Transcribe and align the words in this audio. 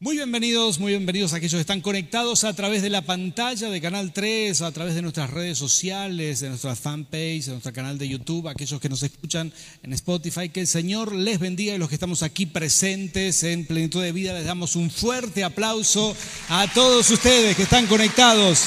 Muy 0.00 0.14
bienvenidos, 0.14 0.78
muy 0.78 0.92
bienvenidos 0.92 1.32
a 1.32 1.38
aquellos 1.38 1.54
que 1.54 1.62
están 1.62 1.80
conectados 1.80 2.44
a 2.44 2.54
través 2.54 2.82
de 2.82 2.88
la 2.88 3.02
pantalla 3.02 3.68
de 3.68 3.80
Canal 3.80 4.12
3, 4.12 4.62
a 4.62 4.70
través 4.70 4.94
de 4.94 5.02
nuestras 5.02 5.28
redes 5.28 5.58
sociales, 5.58 6.38
de 6.38 6.50
nuestra 6.50 6.76
fanpage, 6.76 7.46
de 7.46 7.50
nuestro 7.50 7.72
canal 7.72 7.98
de 7.98 8.08
YouTube, 8.08 8.46
aquellos 8.46 8.80
que 8.80 8.88
nos 8.88 9.02
escuchan 9.02 9.52
en 9.82 9.92
Spotify. 9.94 10.50
Que 10.50 10.60
el 10.60 10.68
Señor 10.68 11.12
les 11.12 11.40
bendiga 11.40 11.74
y 11.74 11.78
los 11.78 11.88
que 11.88 11.96
estamos 11.96 12.22
aquí 12.22 12.46
presentes 12.46 13.42
en 13.42 13.66
Plenitud 13.66 14.00
de 14.00 14.12
Vida 14.12 14.34
les 14.34 14.44
damos 14.44 14.76
un 14.76 14.88
fuerte 14.88 15.42
aplauso 15.42 16.14
a 16.48 16.68
todos 16.72 17.10
ustedes 17.10 17.56
que 17.56 17.64
están 17.64 17.88
conectados. 17.88 18.66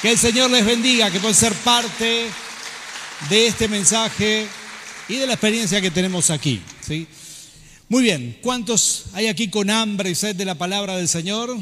Que 0.00 0.12
el 0.12 0.18
Señor 0.18 0.50
les 0.50 0.64
bendiga, 0.64 1.10
que 1.10 1.20
puedan 1.20 1.34
ser 1.34 1.52
parte 1.52 2.28
de 3.28 3.46
este 3.46 3.68
mensaje 3.68 4.46
y 5.06 5.16
de 5.16 5.26
la 5.26 5.34
experiencia 5.34 5.82
que 5.82 5.90
tenemos 5.90 6.30
aquí. 6.30 6.62
Muy 7.88 8.02
bien, 8.02 8.36
¿cuántos 8.42 9.04
hay 9.12 9.28
aquí 9.28 9.46
con 9.46 9.70
hambre 9.70 10.10
y 10.10 10.16
sed 10.16 10.34
de 10.34 10.44
la 10.44 10.56
palabra 10.56 10.96
del 10.96 11.06
Señor? 11.06 11.56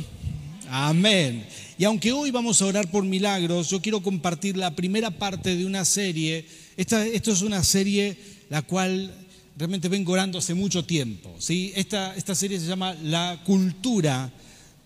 Amén. 0.70 1.46
Y 1.76 1.84
aunque 1.84 2.12
hoy 2.12 2.30
vamos 2.30 2.62
a 2.62 2.64
orar 2.64 2.90
por 2.90 3.04
milagros, 3.04 3.68
yo 3.68 3.82
quiero 3.82 4.02
compartir 4.02 4.56
la 4.56 4.74
primera 4.74 5.10
parte 5.10 5.54
de 5.54 5.66
una 5.66 5.84
serie. 5.84 6.46
Esta, 6.78 7.06
esto 7.06 7.30
es 7.30 7.42
una 7.42 7.62
serie 7.62 8.16
la 8.48 8.62
cual 8.62 9.14
realmente 9.58 9.90
vengo 9.90 10.14
orando 10.14 10.38
hace 10.38 10.54
mucho 10.54 10.82
tiempo. 10.86 11.34
¿sí? 11.38 11.74
Esta, 11.76 12.16
esta 12.16 12.34
serie 12.34 12.58
se 12.58 12.68
llama 12.68 12.94
La 13.02 13.42
cultura 13.44 14.32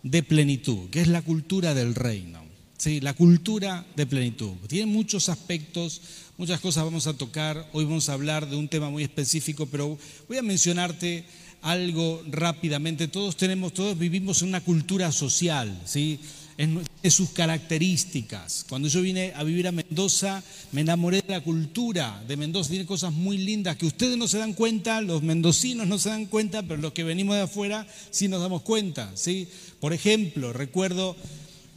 de 0.02 0.24
plenitud, 0.24 0.91
que 0.91 1.02
es 1.02 1.07
la 1.07 1.23
cultura 1.23 1.73
del 1.73 1.95
reino. 1.95 2.43
¿sí? 2.79 3.01
La 3.01 3.15
cultura 3.15 3.87
de 3.95 4.07
plenitud. 4.07 4.55
Tiene 4.66 4.87
muchos 4.87 5.29
aspectos, 5.29 6.01
Muchas 6.38 6.60
cosas 6.60 6.84
vamos 6.84 7.09
a 7.09 7.15
tocar, 7.15 7.69
hoy 7.73 7.84
vamos 7.84 8.09
a 8.09 8.12
hablar 8.12 8.48
de 8.48 8.55
un 8.55 8.69
tema 8.69 8.91
muy 8.91 9.02
específico, 9.02 9.66
pero 9.66 9.98
voy 10.29 10.38
a 10.38 10.42
mencionarte 10.42 11.24
algo 11.62 12.23
rápidamente. 12.30 13.09
Todos 13.09 13.37
tenemos, 13.37 13.74
todos 13.74 13.98
vivimos 13.98 14.41
en 14.43 14.51
una 14.51 14.60
cultura 14.60 15.10
social, 15.10 15.82
¿sí? 15.84 16.20
En, 16.56 16.80
sus 17.10 17.30
características. 17.30 18.65
Cuando 18.68 18.87
yo 18.87 19.02
vine 19.02 19.32
a 19.35 19.43
vivir 19.43 19.66
a 19.66 19.73
Mendoza, 19.73 20.45
me 20.71 20.82
enamoré 20.82 21.23
de 21.23 21.32
la 21.32 21.40
cultura 21.40 22.23
de 22.29 22.37
Mendoza. 22.37 22.71
Tiene 22.71 22.87
cosas 22.87 23.12
muy 23.12 23.38
lindas 23.38 23.77
que 23.77 23.87
ustedes 23.87 24.16
no 24.16 24.29
se 24.29 24.38
dan 24.38 24.52
cuenta, 24.52 25.01
los 25.01 25.24
mendocinos 25.24 25.88
no 25.88 25.99
se 25.99 26.10
dan 26.10 26.27
cuenta, 26.27 26.62
pero 26.62 26.80
los 26.80 26.93
que 26.93 27.02
venimos 27.02 27.34
de 27.34 27.43
afuera 27.43 27.84
sí 28.12 28.29
nos 28.29 28.40
damos 28.40 28.62
cuenta. 28.62 29.10
¿sí? 29.16 29.49
Por 29.80 29.93
ejemplo, 29.93 30.52
recuerdo 30.52 31.16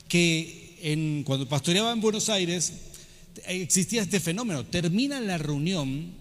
que 0.08 0.78
en, 0.84 1.24
cuando 1.24 1.50
pastoreaba 1.50 1.92
en 1.94 2.02
Buenos 2.02 2.30
Aires, 2.30 2.91
existía 3.48 4.02
este 4.02 4.20
fenómeno. 4.20 4.66
Termina 4.66 5.20
la 5.20 5.38
reunión, 5.38 6.12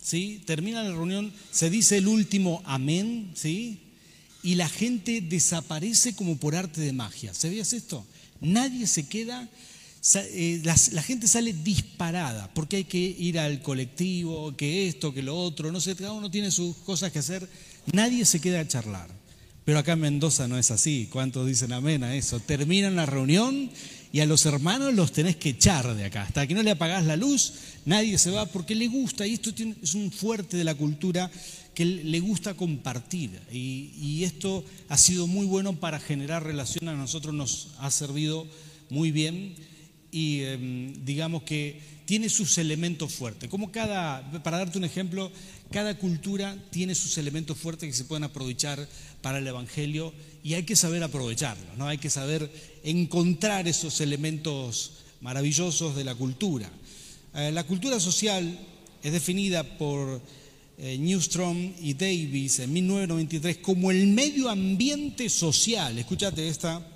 ¿sí? 0.00 0.42
Termina 0.46 0.82
la 0.82 0.90
reunión, 0.90 1.32
se 1.50 1.70
dice 1.70 1.98
el 1.98 2.08
último 2.08 2.62
amén, 2.64 3.32
¿sí? 3.34 3.80
Y 4.42 4.54
la 4.54 4.68
gente 4.68 5.20
desaparece 5.20 6.14
como 6.14 6.36
por 6.36 6.54
arte 6.54 6.80
de 6.80 6.92
magia. 6.92 7.34
¿Sabías 7.34 7.72
esto? 7.72 8.06
Nadie 8.40 8.86
se 8.86 9.08
queda, 9.08 9.48
eh, 10.14 10.60
la, 10.62 10.76
la, 10.92 11.02
gente 11.02 11.26
sale 11.26 11.52
disparada 11.52 12.52
porque 12.54 12.76
hay 12.76 12.84
que 12.84 12.98
ir 12.98 13.38
al 13.38 13.62
colectivo, 13.62 14.56
que 14.56 14.88
esto, 14.88 15.12
que 15.12 15.22
lo 15.22 15.36
otro, 15.36 15.72
no 15.72 15.80
sé, 15.80 15.96
cada 15.96 16.12
uno 16.12 16.30
tiene 16.30 16.50
sus 16.50 16.76
cosas 16.76 17.10
que 17.10 17.18
hacer. 17.18 17.48
Nadie 17.92 18.24
se 18.24 18.40
queda 18.40 18.60
a 18.60 18.68
charlar. 18.68 19.25
Pero 19.66 19.80
acá 19.80 19.94
en 19.94 20.00
Mendoza 20.00 20.46
no 20.46 20.56
es 20.56 20.70
así. 20.70 21.08
¿Cuántos 21.10 21.44
dicen 21.44 21.72
amén 21.72 22.04
a 22.04 22.14
eso? 22.14 22.38
Terminan 22.38 22.94
la 22.94 23.04
reunión 23.04 23.68
y 24.12 24.20
a 24.20 24.26
los 24.26 24.46
hermanos 24.46 24.94
los 24.94 25.10
tenés 25.10 25.34
que 25.34 25.50
echar 25.50 25.92
de 25.96 26.04
acá. 26.04 26.22
Hasta 26.22 26.46
que 26.46 26.54
no 26.54 26.62
le 26.62 26.70
apagás 26.70 27.04
la 27.04 27.16
luz, 27.16 27.52
nadie 27.84 28.16
se 28.16 28.30
va 28.30 28.46
porque 28.46 28.76
le 28.76 28.86
gusta, 28.86 29.26
y 29.26 29.34
esto 29.34 29.50
es 29.82 29.94
un 29.94 30.12
fuerte 30.12 30.56
de 30.56 30.62
la 30.62 30.76
cultura 30.76 31.28
que 31.74 31.84
le 31.84 32.20
gusta 32.20 32.54
compartir. 32.54 33.40
Y, 33.52 34.22
esto 34.22 34.64
ha 34.88 34.96
sido 34.96 35.26
muy 35.26 35.46
bueno 35.46 35.74
para 35.74 35.98
generar 35.98 36.44
relación, 36.44 36.88
a 36.88 36.94
nosotros 36.94 37.34
nos 37.34 37.70
ha 37.78 37.90
servido 37.90 38.46
muy 38.88 39.10
bien 39.10 39.56
y 40.12 40.42
em, 40.42 41.04
digamos 41.04 41.42
que 41.42 41.80
tiene 42.06 42.28
sus 42.28 42.56
elementos 42.58 43.12
fuertes. 43.12 43.50
Como 43.50 43.72
cada, 43.72 44.30
para 44.42 44.58
darte 44.58 44.78
un 44.78 44.84
ejemplo, 44.84 45.30
cada 45.70 45.98
cultura 45.98 46.56
tiene 46.70 46.94
sus 46.94 47.18
elementos 47.18 47.56
fuertes 47.58 47.88
que 47.88 47.96
se 47.96 48.04
pueden 48.04 48.24
aprovechar 48.24 48.86
para 49.20 49.38
el 49.38 49.46
Evangelio 49.46 50.12
y 50.42 50.54
hay 50.54 50.62
que 50.62 50.76
saber 50.76 51.02
aprovecharlos, 51.02 51.76
¿no? 51.76 51.88
hay 51.88 51.98
que 51.98 52.10
saber 52.10 52.50
encontrar 52.84 53.66
esos 53.66 54.00
elementos 54.00 54.92
maravillosos 55.20 55.96
de 55.96 56.04
la 56.04 56.14
cultura. 56.14 56.70
Eh, 57.34 57.50
la 57.52 57.64
cultura 57.64 57.98
social 57.98 58.58
es 59.02 59.12
definida 59.12 59.64
por 59.76 60.20
eh, 60.78 60.96
Newstrom 60.98 61.72
y 61.80 61.94
Davis 61.94 62.60
en 62.60 62.72
1993 62.72 63.58
como 63.58 63.90
el 63.90 64.06
medio 64.06 64.48
ambiente 64.48 65.28
social, 65.28 65.98
escúchate 65.98 66.48
esta, 66.48 66.86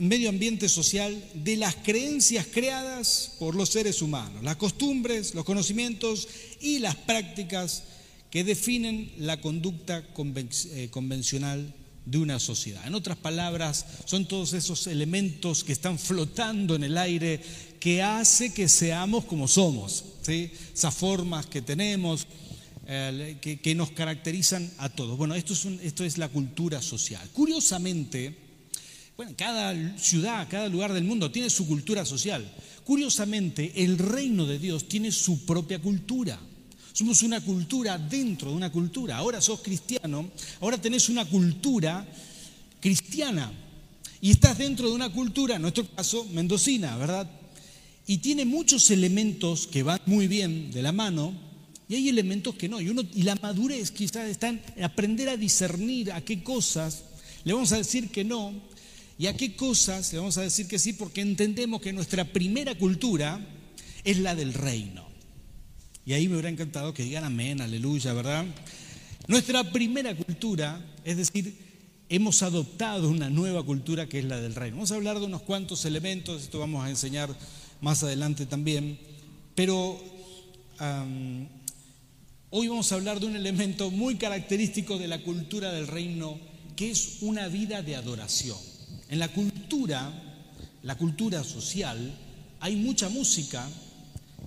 medio 0.00 0.28
ambiente 0.28 0.68
social 0.68 1.22
de 1.34 1.56
las 1.56 1.74
creencias 1.76 2.46
creadas 2.52 3.32
por 3.38 3.54
los 3.54 3.68
seres 3.70 4.02
humanos, 4.02 4.42
las 4.42 4.56
costumbres, 4.56 5.34
los 5.34 5.44
conocimientos 5.44 6.28
y 6.60 6.78
las 6.78 6.96
prácticas 6.96 7.84
que 8.34 8.42
definen 8.42 9.12
la 9.18 9.40
conducta 9.40 10.02
eh, 10.02 10.88
convencional 10.90 11.72
de 12.04 12.18
una 12.18 12.40
sociedad. 12.40 12.84
En 12.84 12.96
otras 12.96 13.16
palabras, 13.16 13.86
son 14.06 14.26
todos 14.26 14.54
esos 14.54 14.88
elementos 14.88 15.62
que 15.62 15.72
están 15.72 16.00
flotando 16.00 16.74
en 16.74 16.82
el 16.82 16.98
aire 16.98 17.40
que 17.78 18.02
hace 18.02 18.52
que 18.52 18.68
seamos 18.68 19.26
como 19.26 19.46
somos, 19.46 20.04
¿sí? 20.22 20.50
esas 20.74 20.92
formas 20.92 21.46
que 21.46 21.62
tenemos, 21.62 22.26
que, 22.84 23.74
nos 23.76 23.92
caracterizan 23.92 24.68
a 24.78 24.88
todos. 24.88 25.16
Bueno, 25.16 25.36
esto 25.36 25.52
es, 25.52 25.64
esto 25.84 26.02
es 26.04 26.18
la 26.18 26.28
cultura 26.28 26.82
social. 26.82 27.30
Curiosamente, 27.32 28.34
bueno, 29.16 29.30
cada 29.36 29.96
ciudad, 29.96 30.48
cada 30.50 30.68
lugar 30.68 30.92
del 30.92 31.04
mundo 31.04 31.30
tiene 31.30 31.50
su 31.50 31.68
cultura 31.68 32.04
social. 32.04 32.44
Curiosamente, 32.82 33.84
el 33.84 33.96
reino 33.96 34.44
de 34.44 34.58
Dios 34.58 34.88
tiene 34.88 35.12
su 35.12 35.46
propia 35.46 35.78
cultura. 35.78 36.40
Somos 36.94 37.22
una 37.22 37.40
cultura 37.40 37.98
dentro 37.98 38.50
de 38.50 38.56
una 38.56 38.70
cultura. 38.70 39.16
Ahora 39.16 39.40
sos 39.40 39.60
cristiano, 39.62 40.30
ahora 40.60 40.80
tenés 40.80 41.08
una 41.08 41.24
cultura 41.24 42.06
cristiana. 42.78 43.52
Y 44.20 44.30
estás 44.30 44.56
dentro 44.56 44.88
de 44.88 44.94
una 44.94 45.10
cultura, 45.10 45.56
en 45.56 45.62
nuestro 45.62 45.88
caso, 45.88 46.24
mendocina, 46.32 46.96
¿verdad? 46.96 47.28
Y 48.06 48.18
tiene 48.18 48.44
muchos 48.44 48.92
elementos 48.92 49.66
que 49.66 49.82
van 49.82 50.00
muy 50.06 50.28
bien 50.28 50.70
de 50.70 50.82
la 50.82 50.92
mano 50.92 51.34
y 51.88 51.96
hay 51.96 52.08
elementos 52.08 52.54
que 52.54 52.68
no. 52.68 52.80
Y, 52.80 53.22
la 53.22 53.34
madurez 53.42 53.90
quizás 53.90 54.28
está 54.28 54.50
en 54.50 54.62
aprender 54.80 55.28
a 55.30 55.36
discernir 55.36 56.12
a 56.12 56.20
qué 56.20 56.44
cosas 56.44 57.02
le 57.42 57.54
vamos 57.54 57.72
a 57.72 57.78
decir 57.78 58.08
que 58.10 58.22
no 58.22 58.54
y 59.18 59.26
a 59.26 59.36
qué 59.36 59.56
cosas 59.56 60.12
le 60.12 60.20
vamos 60.20 60.38
a 60.38 60.42
decir 60.42 60.68
que 60.68 60.78
sí 60.78 60.92
porque 60.92 61.22
entendemos 61.22 61.80
que 61.80 61.92
nuestra 61.92 62.24
primera 62.24 62.76
cultura 62.76 63.44
es 64.04 64.18
la 64.18 64.36
del 64.36 64.54
reino. 64.54 65.13
Y 66.06 66.12
ahí 66.12 66.28
me 66.28 66.34
hubiera 66.34 66.50
encantado 66.50 66.92
que 66.92 67.02
digan 67.02 67.24
amén, 67.24 67.60
aleluya, 67.60 68.12
¿verdad? 68.12 68.44
Nuestra 69.26 69.72
primera 69.72 70.14
cultura, 70.14 70.84
es 71.02 71.16
decir, 71.16 71.56
hemos 72.10 72.42
adoptado 72.42 73.08
una 73.08 73.30
nueva 73.30 73.62
cultura 73.62 74.06
que 74.06 74.18
es 74.18 74.24
la 74.26 74.38
del 74.38 74.54
reino. 74.54 74.76
Vamos 74.76 74.92
a 74.92 74.96
hablar 74.96 75.18
de 75.18 75.24
unos 75.24 75.42
cuantos 75.42 75.84
elementos, 75.86 76.42
esto 76.42 76.58
vamos 76.58 76.84
a 76.84 76.90
enseñar 76.90 77.34
más 77.80 78.02
adelante 78.02 78.44
también, 78.44 78.98
pero 79.54 79.98
hoy 82.50 82.68
vamos 82.68 82.92
a 82.92 82.94
hablar 82.96 83.18
de 83.18 83.26
un 83.26 83.36
elemento 83.36 83.90
muy 83.90 84.16
característico 84.16 84.98
de 84.98 85.08
la 85.08 85.22
cultura 85.22 85.72
del 85.72 85.86
reino, 85.86 86.38
que 86.76 86.90
es 86.90 87.18
una 87.22 87.48
vida 87.48 87.82
de 87.82 87.96
adoración. 87.96 88.58
En 89.08 89.18
la 89.18 89.28
cultura, 89.28 90.12
la 90.82 90.98
cultura 90.98 91.42
social, 91.44 92.14
hay 92.60 92.76
mucha 92.76 93.08
música 93.08 93.66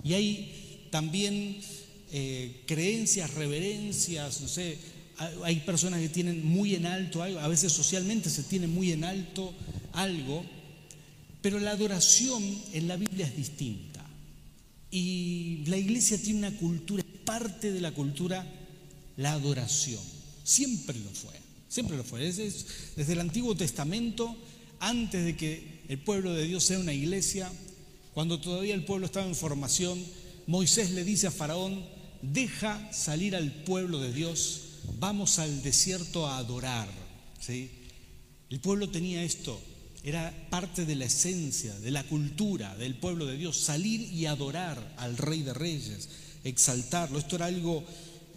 y 0.04 0.12
hay 0.12 0.57
también 0.90 1.60
eh, 2.12 2.62
creencias, 2.66 3.34
reverencias, 3.34 4.40
no 4.40 4.48
sé, 4.48 4.78
hay 5.44 5.60
personas 5.60 6.00
que 6.00 6.08
tienen 6.08 6.46
muy 6.46 6.74
en 6.74 6.86
alto 6.86 7.22
algo, 7.22 7.40
a 7.40 7.48
veces 7.48 7.72
socialmente 7.72 8.30
se 8.30 8.44
tiene 8.44 8.66
muy 8.66 8.92
en 8.92 9.04
alto 9.04 9.52
algo, 9.92 10.44
pero 11.42 11.58
la 11.58 11.72
adoración 11.72 12.42
en 12.72 12.88
la 12.88 12.96
Biblia 12.96 13.26
es 13.26 13.36
distinta. 13.36 14.04
Y 14.90 15.64
la 15.66 15.76
iglesia 15.76 16.20
tiene 16.20 16.38
una 16.38 16.56
cultura, 16.56 17.04
parte 17.24 17.72
de 17.72 17.80
la 17.80 17.92
cultura, 17.92 18.46
la 19.16 19.32
adoración. 19.32 20.00
Siempre 20.44 20.98
lo 20.98 21.10
fue, 21.10 21.34
siempre 21.68 21.96
lo 21.96 22.04
fue. 22.04 22.20
Desde, 22.20 22.50
desde 22.96 23.12
el 23.12 23.20
Antiguo 23.20 23.54
Testamento, 23.54 24.34
antes 24.80 25.24
de 25.24 25.36
que 25.36 25.82
el 25.88 25.98
pueblo 25.98 26.32
de 26.32 26.44
Dios 26.44 26.64
sea 26.64 26.78
una 26.78 26.94
iglesia, 26.94 27.50
cuando 28.14 28.40
todavía 28.40 28.74
el 28.74 28.84
pueblo 28.84 29.06
estaba 29.06 29.26
en 29.26 29.34
formación, 29.34 29.98
Moisés 30.48 30.92
le 30.92 31.04
dice 31.04 31.26
a 31.26 31.30
Faraón, 31.30 31.84
deja 32.22 32.90
salir 32.90 33.36
al 33.36 33.52
pueblo 33.64 34.00
de 34.00 34.14
Dios, 34.14 34.62
vamos 34.98 35.38
al 35.38 35.62
desierto 35.62 36.26
a 36.26 36.38
adorar. 36.38 36.88
¿Sí? 37.38 37.70
El 38.48 38.58
pueblo 38.58 38.88
tenía 38.88 39.22
esto, 39.22 39.60
era 40.02 40.48
parte 40.48 40.86
de 40.86 40.96
la 40.96 41.04
esencia, 41.04 41.78
de 41.80 41.90
la 41.90 42.02
cultura 42.02 42.74
del 42.78 42.94
pueblo 42.94 43.26
de 43.26 43.36
Dios, 43.36 43.58
salir 43.58 44.00
y 44.00 44.24
adorar 44.24 44.94
al 44.96 45.18
Rey 45.18 45.42
de 45.42 45.52
Reyes, 45.52 46.08
exaltarlo. 46.44 47.18
Esto 47.18 47.36
era 47.36 47.44
algo 47.44 47.84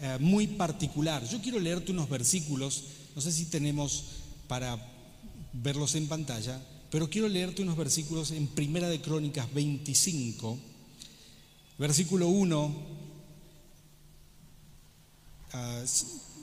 eh, 0.01 0.17
muy 0.19 0.47
particular. 0.47 1.25
Yo 1.29 1.41
quiero 1.41 1.61
leerte 1.61 1.93
unos 1.93 2.09
versículos, 2.09 2.83
no 3.15 3.21
sé 3.21 3.31
si 3.31 3.45
tenemos 3.45 4.03
para 4.49 4.77
verlos 5.53 5.95
en 5.95 6.09
pantalla, 6.09 6.61
pero 6.89 7.09
quiero 7.09 7.29
leerte 7.29 7.61
unos 7.61 7.77
versículos 7.77 8.31
en 8.31 8.47
Primera 8.47 8.89
de 8.89 8.99
Crónicas 8.99 9.47
25, 9.53 10.70
versículo 11.81 12.27
1. 12.27 12.75
Ah, 15.53 15.83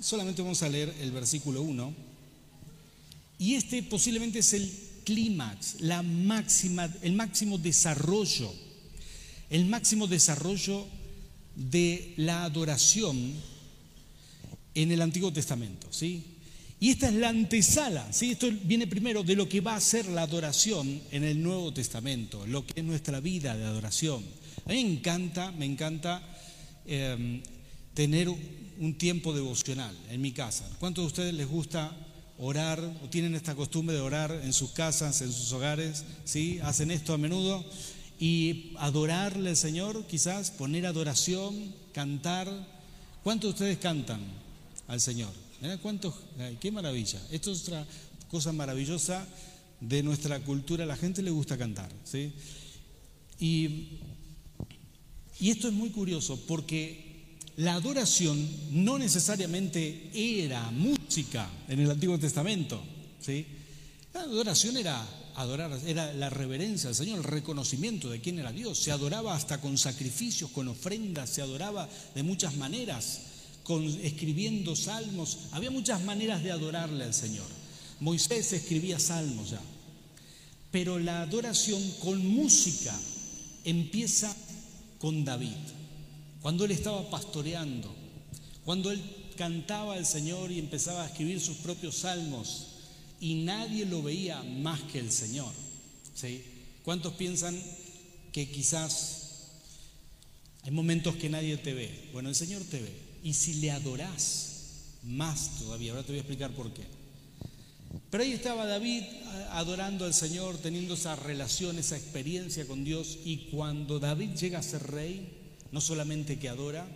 solamente 0.01 0.43
vamos 0.43 0.61
a 0.65 0.69
leer 0.69 0.93
el 1.01 1.13
versículo 1.13 1.63
1. 1.63 1.95
Y 3.39 3.55
este 3.55 3.85
posiblemente 3.85 4.41
es 4.41 4.53
el 4.53 4.69
clímax, 5.05 5.77
el 5.81 7.13
máximo 7.13 7.57
desarrollo, 7.57 8.53
el 9.49 9.67
máximo 9.67 10.09
desarrollo 10.09 10.85
de 11.55 12.15
la 12.17 12.43
adoración 12.43 13.33
en 14.75 14.91
el 14.91 15.01
Antiguo 15.01 15.33
Testamento, 15.33 15.87
¿sí? 15.93 16.25
Y 16.81 16.91
esta 16.91 17.09
es 17.09 17.15
la 17.15 17.29
antesala, 17.29 18.13
¿sí? 18.13 18.33
Esto 18.33 18.49
viene 18.65 18.89
primero 18.89 19.23
de 19.23 19.37
lo 19.37 19.49
que 19.49 19.61
va 19.61 19.77
a 19.77 19.81
ser 19.81 20.07
la 20.07 20.23
adoración 20.23 21.01
en 21.13 21.23
el 21.23 21.41
Nuevo 21.41 21.73
Testamento, 21.73 22.45
lo 22.45 22.67
que 22.67 22.81
es 22.81 22.85
nuestra 22.85 23.21
vida 23.21 23.57
de 23.57 23.65
adoración. 23.65 24.25
A 24.69 24.73
mí 24.73 24.85
me 24.85 24.93
encanta, 24.93 25.51
me 25.53 25.65
encanta 25.65 26.21
em, 26.85 27.43
tener 27.95 28.29
un 28.29 28.99
tiempo 28.99 29.33
devocional 29.33 29.97
en 30.11 30.21
mi 30.21 30.33
casa. 30.33 30.69
¿Cuántos 30.79 31.05
de 31.05 31.07
ustedes 31.07 31.35
les 31.35 31.49
gusta 31.49 31.91
orar 32.39 32.79
o 33.03 33.09
tienen 33.09 33.35
esta 33.35 33.55
costumbre 33.55 33.97
de 33.97 34.03
orar 34.03 34.31
en 34.45 34.53
sus 34.53 34.73
casas, 34.73 35.23
en 35.23 35.33
sus 35.33 35.51
hogares? 35.53 36.05
¿Sí? 36.27 36.61
¿Hacen 36.63 36.91
esto 36.91 37.15
a 37.15 37.19
menudo? 37.19 37.65
Y 38.21 38.75
adorarle 38.79 39.49
al 39.49 39.57
Señor, 39.57 40.05
quizás, 40.07 40.51
poner 40.51 40.85
adoración, 40.85 41.75
cantar. 41.95 42.47
¿Cuántos 43.23 43.49
de 43.49 43.55
ustedes 43.55 43.79
cantan 43.79 44.21
al 44.87 45.01
Señor? 45.01 45.33
cuántos, 45.81 46.15
qué 46.61 46.71
maravilla. 46.71 47.21
Esto 47.31 47.53
es 47.53 47.63
otra 47.63 47.87
cosa 48.31 48.53
maravillosa 48.53 49.27
de 49.81 50.03
nuestra 50.03 50.41
cultura. 50.41 50.85
A 50.85 50.87
la 50.87 50.97
gente 50.97 51.23
le 51.23 51.31
gusta 51.31 51.57
cantar, 51.57 51.91
¿sí? 52.05 52.35
Y, 53.41 53.99
y 55.41 55.51
esto 55.51 55.69
es 55.69 55.75
muy 55.75 55.91
curioso 55.91 56.39
porque 56.47 57.09
la 57.57 57.75
adoración 57.75 58.49
no 58.71 58.99
necesariamente 58.99 60.11
era 60.15 60.71
música 60.71 61.51
en 61.69 61.81
el 61.81 61.91
Antiguo 61.91 62.19
Testamento, 62.19 62.81
¿sí? 63.21 63.47
La 64.15 64.21
adoración 64.21 64.77
era 64.77 65.05
adorar, 65.35 65.79
era 65.87 66.13
la 66.13 66.31
reverencia 66.31 66.89
al 66.89 66.95
Señor, 66.95 67.19
el 67.19 67.25
reconocimiento 67.25 68.11
de 68.11 68.21
quién 68.21 68.39
era 68.39 68.53
Dios. 68.53 68.79
Se 68.79 68.91
adoraba 68.91 69.35
hasta 69.35 69.61
con 69.61 69.79
sacrificios, 69.79 70.51
con 70.51 70.69
ofrendas, 70.69 71.31
se 71.31 71.43
adoraba 71.43 71.89
de 72.15 72.23
muchas 72.23 72.57
maneras 72.57 73.21
escribiendo 74.03 74.75
salmos. 74.75 75.39
Había 75.53 75.71
muchas 75.71 76.03
maneras 76.03 76.43
de 76.43 76.53
adorarle 76.53 77.05
al 77.05 77.15
Señor. 77.15 77.47
Moisés 78.01 78.53
escribía 78.53 78.99
salmos 78.99 79.51
ya. 79.51 79.61
Pero 80.71 80.99
la 80.99 81.23
adoración 81.23 81.83
con 82.01 82.27
música 82.27 82.99
empieza 83.65 84.35
con 84.99 85.25
David. 85.25 85.57
Cuando 86.43 86.65
él 86.65 86.71
estaba 86.71 87.09
pastoreando, 87.11 87.95
cuando 88.65 88.91
él 88.91 89.03
cantaba 89.37 89.95
al 89.95 90.07
Señor 90.07 90.51
y 90.51 90.59
empezaba 90.59 91.05
a 91.05 91.07
escribir 91.07 91.41
sus 91.41 91.59
propios 91.59 91.97
salmos 91.97 92.67
y 93.21 93.37
nadie 93.37 93.87
lo 93.87 94.03
veía 94.03 94.43
más 94.43 94.81
que 94.83 94.99
el 94.99 95.11
Señor. 95.11 95.53
¿Cuántos 96.85 97.15
piensan 97.15 97.61
que 98.33 98.51
quizás 98.51 99.49
hay 100.63 100.73
momentos 100.73 101.17
que 101.17 101.29
nadie 101.29 101.57
te 101.57 101.75
ve? 101.75 102.11
Bueno, 102.13 102.29
el 102.29 102.35
Señor 102.35 102.63
te 102.65 102.81
ve 102.81 102.93
y 103.23 103.35
si 103.35 103.55
le 103.55 103.71
adorás 103.71 104.49
más 105.05 105.59
todavía. 105.59 105.93
Ahora 105.93 106.03
te 106.03 106.13
voy 106.13 106.19
a 106.19 106.23
explicar 106.23 106.51
por 106.53 106.73
qué. 106.73 106.98
Pero 108.11 108.23
ahí 108.23 108.33
estaba 108.33 108.67
David 108.67 109.03
adorando 109.51 110.05
al 110.05 110.15
Señor, 110.15 110.59
teniendo 110.59 110.95
esa 110.95 111.17
relación, 111.17 111.79
esa 111.79 111.97
experiencia 111.97 112.67
con 112.67 112.85
Dios. 112.85 113.19
Y 113.25 113.49
cuando 113.51 113.99
David 113.99 114.31
llega 114.35 114.59
a 114.59 114.63
ser 114.63 114.83
rey, 114.91 115.29
no 115.73 115.81
solamente 115.81 116.39
que 116.39 116.49
adora, 116.49 116.87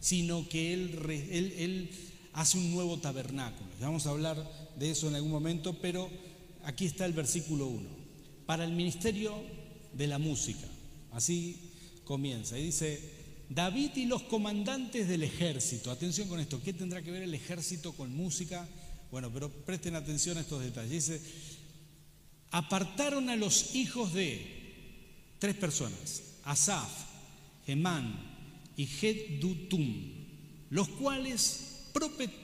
sino 0.00 0.48
que 0.48 0.74
él, 0.74 0.98
él, 1.30 1.90
hace 2.32 2.58
un 2.58 2.72
nuevo 2.72 2.98
tabernáculo. 2.98 3.68
Vamos 3.80 4.06
a 4.06 4.10
hablar 4.10 4.36
de 4.76 4.90
eso 4.90 5.08
en 5.08 5.16
algún 5.16 5.30
momento, 5.30 5.74
pero 5.80 6.08
aquí 6.64 6.86
está 6.86 7.04
el 7.04 7.12
versículo 7.12 7.66
1. 7.66 7.88
Para 8.46 8.64
el 8.64 8.72
ministerio 8.72 9.34
de 9.92 10.06
la 10.06 10.18
música. 10.18 10.66
Así 11.12 11.72
comienza. 12.04 12.58
Y 12.58 12.66
dice, 12.66 13.00
David 13.48 13.90
y 13.96 14.06
los 14.06 14.22
comandantes 14.22 15.08
del 15.08 15.22
ejército. 15.22 15.90
Atención 15.90 16.28
con 16.28 16.40
esto, 16.40 16.62
¿qué 16.62 16.72
tendrá 16.72 17.02
que 17.02 17.10
ver 17.10 17.22
el 17.22 17.34
ejército 17.34 17.92
con 17.92 18.14
música? 18.14 18.68
Bueno, 19.10 19.30
pero 19.32 19.50
presten 19.50 19.96
atención 19.96 20.36
a 20.36 20.40
estos 20.40 20.62
detalles. 20.62 20.90
Dice, 20.90 21.22
apartaron 22.50 23.28
a 23.30 23.36
los 23.36 23.74
hijos 23.74 24.12
de 24.12 24.58
tres 25.38 25.54
personas, 25.56 26.22
Asaf, 26.44 26.90
Gemán 27.66 28.18
y 28.76 28.86
Jedutum, 28.86 30.12
los 30.70 30.88
cuales 30.88 31.84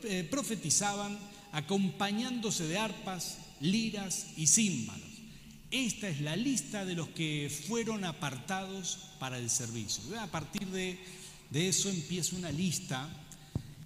eh, 0.04 0.26
profetizaban 0.30 1.18
acompañándose 1.52 2.66
de 2.66 2.78
arpas, 2.78 3.38
liras 3.60 4.26
y 4.36 4.46
címbalos. 4.46 5.14
Esta 5.70 6.08
es 6.08 6.20
la 6.20 6.36
lista 6.36 6.84
de 6.84 6.94
los 6.94 7.08
que 7.08 7.50
fueron 7.66 8.04
apartados 8.04 9.10
para 9.18 9.38
el 9.38 9.50
servicio. 9.50 10.02
A 10.20 10.26
partir 10.28 10.66
de, 10.68 10.98
eso 11.52 11.88
empieza 11.90 12.36
una 12.36 12.50
lista 12.50 13.08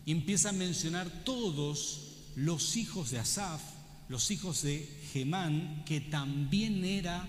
y 0.05 0.13
empieza 0.13 0.51
a 0.51 0.53
mencionar 0.53 1.25
todos 1.25 2.08
los 2.39 2.77
hijos 2.77 3.11
de 3.11 3.19
Asaf, 3.19 3.61
los 4.09 4.31
hijos 4.31 4.63
de 4.63 4.89
Gemán, 5.13 5.83
que 5.85 6.01
también 6.01 6.85
era 6.85 7.27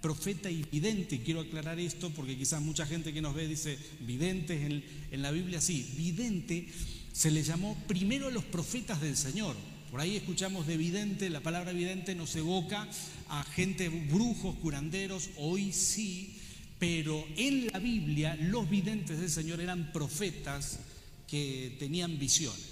profeta 0.00 0.50
y 0.50 0.62
vidente. 0.70 1.20
Quiero 1.22 1.40
aclarar 1.40 1.80
esto 1.80 2.10
porque 2.10 2.38
quizás 2.38 2.62
mucha 2.62 2.86
gente 2.86 3.12
que 3.12 3.20
nos 3.20 3.34
ve 3.34 3.48
dice 3.48 3.76
videntes 4.00 4.62
en, 4.62 4.84
en 5.10 5.22
la 5.22 5.32
Biblia. 5.32 5.60
Sí, 5.60 5.92
vidente 5.96 6.68
se 7.12 7.32
le 7.32 7.42
llamó 7.42 7.76
primero 7.88 8.28
a 8.28 8.30
los 8.30 8.44
profetas 8.44 9.00
del 9.00 9.16
Señor. 9.16 9.56
Por 9.90 10.00
ahí 10.00 10.16
escuchamos 10.16 10.66
de 10.66 10.76
vidente, 10.76 11.28
la 11.28 11.40
palabra 11.40 11.72
vidente 11.72 12.14
nos 12.14 12.34
evoca 12.36 12.88
a 13.28 13.42
gente, 13.42 13.88
brujos, 13.88 14.56
curanderos, 14.56 15.30
hoy 15.36 15.72
sí, 15.72 16.38
pero 16.78 17.26
en 17.36 17.66
la 17.66 17.78
Biblia 17.80 18.36
los 18.40 18.70
videntes 18.70 19.18
del 19.18 19.28
Señor 19.28 19.60
eran 19.60 19.92
profetas 19.92 20.78
que 21.26 21.76
tenían 21.78 22.18
visiones. 22.18 22.71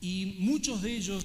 Y 0.00 0.36
muchos 0.38 0.82
de 0.82 0.96
ellos 0.96 1.24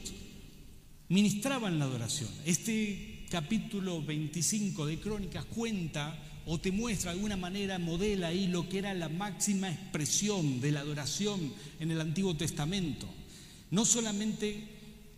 ministraban 1.10 1.80
la 1.80 1.86
adoración. 1.86 2.30
Este 2.46 3.26
capítulo 3.30 4.04
25 4.04 4.86
de 4.86 5.00
Crónicas 5.00 5.46
cuenta 5.46 6.22
o 6.46 6.60
te 6.60 6.72
muestra 6.72 7.12
de 7.12 7.18
alguna 7.18 7.38
manera, 7.38 7.80
modela 7.80 8.28
ahí 8.28 8.48
lo 8.48 8.70
que 8.70 8.80
era 8.80 8.94
la 8.94 9.10
máxima 9.10 9.70
expresión 9.70 10.62
de 10.62 10.72
la 10.72 10.82
adoración 10.82 11.54
en 11.80 11.92
el 11.92 12.02
Antiguo 12.02 12.36
Testamento. 12.36 13.08
No 13.72 13.84
solamente 13.84 14.76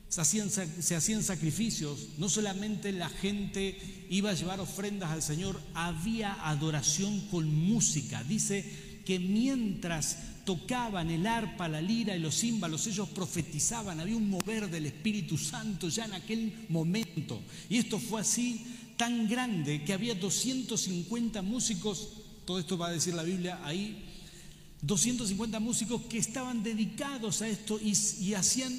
se 0.07 0.21
hacían, 0.21 1.23
sacrificios, 1.23 2.09
no 2.17 2.29
solamente 2.29 2.93
la 2.93 3.09
gente 3.09 3.77
iba 4.09 4.29
a 4.29 4.35
llevar 4.35 4.61
ofrendas 4.61 5.11
al 5.11 5.21
Señor, 5.21 5.59
había 5.73 6.33
adoración 6.47 7.19
con 7.27 7.53
música. 7.53 8.23
Dice 8.23 9.01
que 9.05 9.19
mientras 9.19 10.17
tocaban 10.47 11.11
el 11.11 11.27
arpa, 11.27 11.67
la 11.67 11.81
lira 11.81 12.15
y 12.15 12.19
los 12.19 12.39
címbalos, 12.39 12.87
ellos 12.87 13.09
profetizaban, 13.09 13.99
había 13.99 14.15
un 14.15 14.29
mover 14.29 14.69
del 14.69 14.85
Espíritu 14.85 15.37
Santo 15.37 15.89
ya 15.89 16.05
en 16.05 16.13
aquel 16.13 16.65
momento. 16.69 17.41
Y 17.69 17.75
esto 17.75 17.99
fue 17.99 18.21
así 18.21 18.65
tan 18.95 19.27
grande 19.27 19.83
que 19.83 19.91
había 19.91 20.15
250 20.15 21.41
músicos, 21.41 22.11
todo 22.45 22.59
esto 22.59 22.77
va 22.77 22.87
a 22.87 22.91
decir 22.93 23.13
la 23.13 23.23
Biblia 23.23 23.59
ahí, 23.65 24.05
250 24.83 25.59
músicos 25.59 26.03
que 26.03 26.17
estaban 26.17 26.63
dedicados 26.63 27.41
a 27.41 27.49
esto 27.49 27.77
y, 27.83 27.91
y 28.21 28.33
hacían 28.33 28.73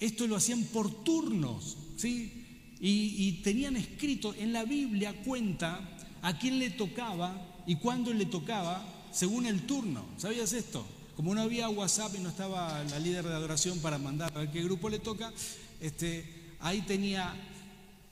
esto 0.00 0.26
lo 0.26 0.34
hacían 0.34 0.64
por 0.64 1.04
turnos, 1.04 1.76
¿sí? 1.96 2.32
Y, 2.80 3.40
tenían 3.44 3.76
escrito 3.76 4.34
en 4.34 4.52
la 4.52 4.64
Biblia 4.64 5.14
cuenta 5.22 5.96
a 6.22 6.36
quién 6.40 6.58
le 6.58 6.70
tocaba 6.70 7.62
y 7.68 7.76
cuándo 7.76 8.12
le 8.12 8.26
tocaba 8.26 8.84
según 9.12 9.46
el 9.46 9.62
turno. 9.62 10.04
¿Sabías 10.16 10.52
esto? 10.52 10.84
Como 11.16 11.34
no 11.34 11.42
había 11.42 11.68
WhatsApp 11.68 12.14
y 12.16 12.20
no 12.20 12.30
estaba 12.30 12.82
la 12.84 12.98
líder 12.98 13.24
de 13.24 13.34
adoración 13.34 13.78
para 13.80 13.98
mandar 13.98 14.32
a 14.34 14.40
ver 14.40 14.50
qué 14.50 14.64
grupo 14.64 14.88
le 14.88 14.98
toca, 14.98 15.32
este, 15.80 16.24
ahí 16.60 16.80
tenía, 16.82 17.34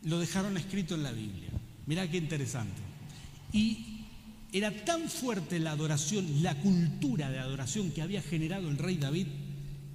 lo 0.03 0.19
dejaron 0.19 0.57
escrito 0.57 0.95
en 0.95 1.03
la 1.03 1.13
Biblia. 1.13 1.49
Mirá 1.87 2.09
qué 2.11 2.19
interesante. 2.19 2.81
Y 3.53 4.05
era 4.53 4.85
tan 4.85 5.09
fuerte 5.09 5.59
la 5.59 5.73
adoración, 5.73 6.43
la 6.43 6.55
cultura 6.57 7.31
de 7.31 7.39
adoración 7.39 7.91
que 7.91 8.03
había 8.03 8.23
generado 8.23 8.69
el 8.69 8.79
rey 8.79 8.97
David, 8.97 9.27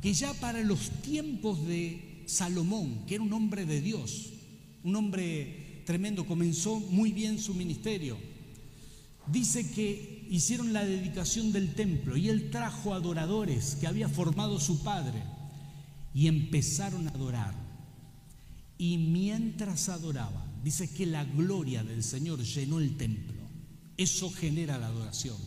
que 0.02 0.14
ya 0.14 0.34
para 0.34 0.62
los 0.62 0.90
tiempos 1.02 1.66
de 1.68 2.24
Salomón, 2.26 3.06
que 3.06 3.16
era 3.16 3.24
un 3.24 3.34
hombre 3.34 3.66
de 3.66 3.82
Dios, 3.82 4.32
un 4.84 4.96
hombre 4.96 5.84
tremendo, 5.86 6.26
comenzó 6.26 6.80
muy 6.80 7.12
bien 7.12 7.40
su 7.40 7.54
ministerio. 7.54 8.18
Dice 9.28 9.72
que 9.72 10.28
hicieron 10.30 10.74
la 10.74 10.86
dedicación 10.86 11.52
del 11.52 11.74
templo 11.74 12.18
y 12.18 12.30
él 12.30 12.50
trajo 12.52 12.94
adoradores 12.94 13.76
que 13.76 13.88
había 13.88 14.10
formado 14.10 14.60
su 14.60 14.84
padre 14.84 15.24
y 16.14 16.28
empezaron 16.28 17.08
a 17.08 17.12
adorar. 17.12 17.54
Y 18.78 18.98
mientras 18.98 19.90
adoraba, 19.90 20.46
dice 20.64 20.90
que 20.90 21.06
la 21.06 21.24
gloria 21.24 21.84
del 21.84 22.04
Señor 22.04 22.42
llenó 22.44 22.80
el 22.80 22.98
templo. 22.98 23.42
Eso 23.98 24.30
genera 24.32 24.78
la 24.78 24.88
adoración. 24.88 25.38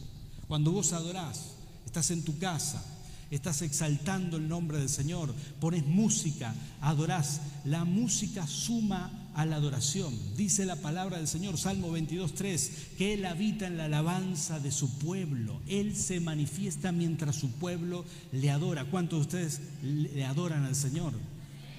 Cuando 0.47 0.73
vos 0.73 0.93
adorás, 0.93 1.55
estás 1.85 2.11
en 2.11 2.25
tu 2.25 2.39
casa, 2.39 2.83
estás 3.31 3.63
exaltando 3.63 4.39
el 4.39 4.49
nombre 4.49 4.79
del 4.79 4.89
Señor, 4.89 5.35
pones 5.61 5.87
música, 5.87 6.55
adorás. 6.81 7.43
La 7.65 7.85
música 7.85 8.47
suma 8.47 9.18
a 9.39 9.47
la 9.47 9.55
adoración. 9.55 10.13
Dice 10.37 10.67
la 10.67 10.75
palabra 10.75 11.19
del 11.19 11.29
Señor, 11.29 11.59
Salmo 11.59 11.97
22.3, 11.97 12.97
que 12.99 13.15
Él 13.15 13.25
habita 13.25 13.69
en 13.69 13.77
la 13.77 13.85
alabanza 13.85 14.59
de 14.59 14.73
su 14.73 14.99
pueblo. 14.99 15.63
Él 15.69 15.95
se 15.95 16.19
manifiesta 16.19 16.91
mientras 16.91 17.37
su 17.37 17.53
pueblo 17.53 18.05
le 18.33 18.51
adora. 18.51 18.85
¿Cuántos 18.87 19.21
de 19.21 19.23
ustedes 19.23 19.61
le 19.81 20.25
adoran 20.25 20.65
al 20.65 20.75
Señor? 20.75 21.13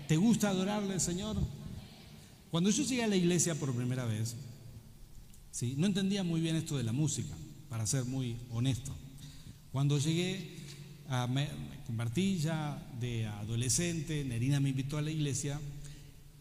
¿Te 0.07 0.15
gusta 0.15 0.47
adorarle 0.47 0.93
al 0.93 1.01
Señor? 1.01 1.35
Cuando 2.49 2.69
yo 2.69 2.81
llegué 2.81 3.03
a 3.03 3.07
la 3.07 3.17
iglesia 3.17 3.55
por 3.55 3.75
primera 3.75 4.05
vez, 4.05 4.37
¿sí? 5.51 5.75
no 5.77 5.85
entendía 5.85 6.23
muy 6.23 6.39
bien 6.39 6.55
esto 6.55 6.77
de 6.77 6.85
la 6.85 6.93
música, 6.93 7.35
para 7.67 7.85
ser 7.85 8.05
muy 8.05 8.37
honesto. 8.51 8.95
Cuando 9.73 9.99
llegué, 9.99 10.59
a, 11.09 11.27
me, 11.27 11.49
de 13.01 13.27
adolescente, 13.27 14.23
Nerina 14.23 14.61
me 14.61 14.69
invitó 14.69 14.97
a 14.97 15.01
la 15.01 15.11
iglesia 15.11 15.59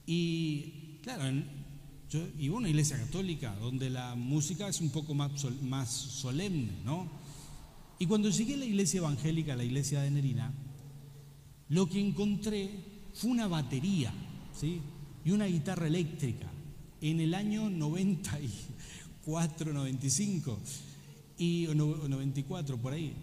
y, 0.06 0.87
claro, 1.02 1.24
yo 2.10 2.20
iba 2.38 2.54
a 2.54 2.58
una 2.58 2.68
iglesia 2.68 2.98
católica 2.98 3.56
donde 3.56 3.90
la 3.90 4.14
música 4.14 4.68
es 4.68 4.80
un 4.80 4.90
poco 4.90 5.14
más, 5.14 5.30
más 5.62 5.90
solemne, 5.90 6.72
¿no? 6.84 7.10
Y 7.98 8.06
cuando 8.06 8.30
llegué 8.30 8.54
a 8.54 8.58
la 8.58 8.64
iglesia 8.64 8.98
evangélica, 8.98 9.54
a 9.54 9.56
la 9.56 9.64
iglesia 9.64 10.02
de 10.02 10.10
Nerina, 10.10 10.52
lo 11.68 11.88
que 11.88 12.00
encontré 12.00 12.70
fue 13.12 13.30
una 13.30 13.48
batería 13.48 14.12
¿sí? 14.58 14.80
y 15.24 15.32
una 15.32 15.46
guitarra 15.46 15.88
eléctrica 15.88 16.46
en 17.00 17.20
el 17.20 17.34
año 17.34 17.68
94, 17.68 19.72
95 19.72 20.58
y 21.38 21.66
94 21.74 22.76
por 22.78 22.92
ahí. 22.92 23.14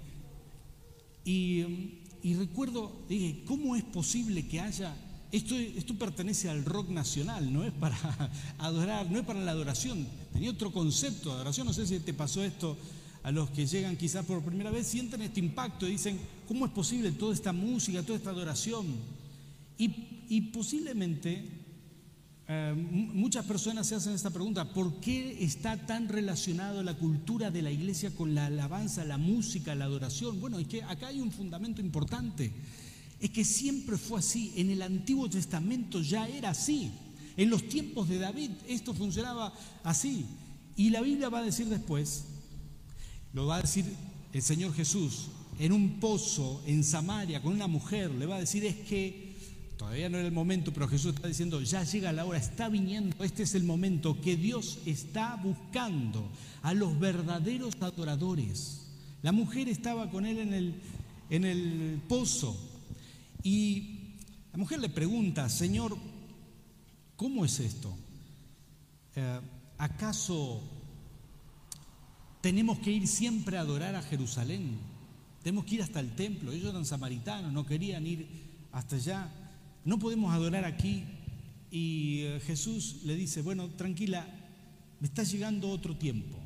Y, 1.24 2.34
recuerdo, 2.36 2.92
dije, 3.10 3.44
¿cómo 3.46 3.76
es 3.76 3.84
posible 3.84 4.48
que 4.48 4.60
haya 4.60 4.96
esto, 5.36 5.96
pertenece 5.96 6.50
al 6.50 6.66
rock 6.66 6.90
nacional, 6.90 7.52
no 7.52 7.64
es 7.64 7.72
para 7.74 7.98
adorar, 8.60 9.10
no 9.10 9.20
es 9.20 9.26
para 9.26 9.42
la 9.42 9.52
adoración. 9.52 10.08
Tenía 10.34 10.52
otro 10.52 10.72
concepto 10.72 11.30
de 11.30 11.36
adoración. 11.36 11.68
No 11.68 11.74
sé 11.74 11.86
si 11.86 12.00
te 12.00 12.14
pasó 12.14 12.44
esto 12.44 12.78
a 13.24 13.32
los 13.32 13.50
que 13.50 13.66
llegan 13.66 13.98
quizás 13.98 14.24
por 14.24 14.44
primera 14.44 14.70
vez, 14.70 14.86
sienten 14.86 15.22
este 15.24 15.40
impacto 15.40 15.88
y 15.88 15.94
dicen, 15.94 16.20
¿cómo 16.48 16.66
es 16.68 16.72
posible 16.72 17.12
toda 17.12 17.34
esta 17.34 17.52
música, 17.52 18.04
toda 18.04 18.18
esta 18.18 18.30
adoración? 18.30 18.86
Y, 19.78 20.42
posiblemente 20.54 21.44
eh, 22.48 22.74
muchas 22.76 23.44
personas 23.46 23.88
se 23.88 23.96
hacen 23.96 24.14
esta 24.14 24.30
pregunta, 24.30 24.72
¿por 24.72 25.00
qué 25.00 25.44
está 25.44 25.86
tan 25.88 26.08
relacionado 26.08 26.84
la 26.84 26.94
cultura 26.94 27.50
de 27.50 27.64
la 27.64 27.72
iglesia 27.72 28.12
con 28.12 28.36
la 28.36 28.46
alabanza, 28.46 29.04
la 29.04 29.18
música, 29.18 29.74
la 29.74 29.86
adoración? 29.86 30.40
Bueno, 30.40 30.60
es 30.60 30.68
que 30.68 30.84
acá 30.84 31.08
hay 31.08 31.20
un 31.20 31.32
fundamento 31.32 31.82
importante, 31.82 32.52
es 33.20 33.30
que 33.30 33.46
siempre 33.46 33.98
fue 33.98 34.20
así, 34.20 34.54
en 34.56 34.70
el 34.70 34.82
Antiguo 34.82 35.30
Testamento 35.30 36.02
ya 36.02 36.28
era 36.28 36.52
así, 36.52 36.92
en 37.38 37.50
los 37.50 37.68
tiempos 37.68 38.08
de 38.10 38.20
David 38.20 38.52
esto 38.68 38.94
funcionaba 38.94 39.54
así, 39.84 40.26
y 40.76 40.90
la 40.90 41.02
Biblia 41.02 41.30
va 41.30 41.40
a 41.40 41.44
decir 41.44 41.68
después, 41.68 42.26
lo 43.34 43.48
va 43.48 43.58
a 43.58 43.62
decir 43.62 43.86
el 44.34 44.42
Señor 44.42 44.74
Jesús, 44.74 45.28
en 45.60 45.72
un 45.72 46.00
pozo 46.00 46.62
en 46.66 46.84
Samaria 46.84 47.42
con 47.42 47.54
una 47.54 47.68
mujer, 47.68 48.12
le 48.12 48.26
va 48.26 48.36
a 48.36 48.40
decir 48.40 48.66
es 48.66 48.76
que 48.76 49.26
Todavía 49.78 50.08
no 50.10 50.18
era 50.18 50.28
el 50.28 50.34
momento, 50.34 50.72
pero 50.72 50.88
Jesús 50.88 51.16
está 51.16 51.28
diciendo, 51.28 51.62
ya 51.62 51.84
llega 51.84 52.14
la 52.14 52.26
hora, 52.26 52.38
está 52.38 52.70
viniendo, 52.70 53.24
este 53.24 53.44
es 53.44 53.56
el 53.56 53.64
momento 53.64 54.20
que 54.22 54.38
Dios 54.38 54.80
está 54.86 55.36
buscando 55.36 56.30
a 56.62 56.74
los 56.74 56.98
verdaderos 56.98 57.76
adoradores. 57.82 58.88
La 59.22 59.34
mujer 59.34 59.68
estaba 59.68 60.10
con 60.10 60.26
él 60.26 60.38
en 60.38 60.54
el, 60.54 60.76
en 61.30 61.44
el 61.44 62.02
pozo 62.08 62.58
y 63.46 64.16
la 64.52 64.58
mujer 64.58 64.80
le 64.80 64.90
pregunta, 64.90 65.48
Señor, 65.50 65.96
¿cómo 67.16 67.46
es 67.46 67.60
esto? 67.60 67.96
Eh, 69.16 69.40
¿Acaso 69.78 70.64
tenemos 72.42 72.80
que 72.80 72.90
ir 72.90 73.08
siempre 73.08 73.58
a 73.58 73.62
adorar 73.62 73.94
a 73.94 74.02
Jerusalén? 74.02 74.80
Tenemos 75.44 75.66
que 75.66 75.76
ir 75.76 75.84
hasta 75.84 76.00
el 76.00 76.16
templo. 76.16 76.52
Ellos 76.52 76.72
eran 76.72 76.88
samaritanos, 76.88 77.54
no 77.54 77.68
querían 77.68 78.08
ir 78.08 78.28
hasta 78.72 78.96
allá. 78.96 79.32
No 79.84 80.00
podemos 80.00 80.34
adorar 80.34 80.66
aquí. 80.66 81.04
Y 81.70 82.22
eh, 82.22 82.40
Jesús 82.48 83.02
le 83.04 83.16
dice, 83.16 83.44
bueno, 83.44 83.70
tranquila, 83.70 84.26
me 85.00 85.08
está 85.08 85.22
llegando 85.22 85.70
otro 85.70 85.96
tiempo. 85.96 86.40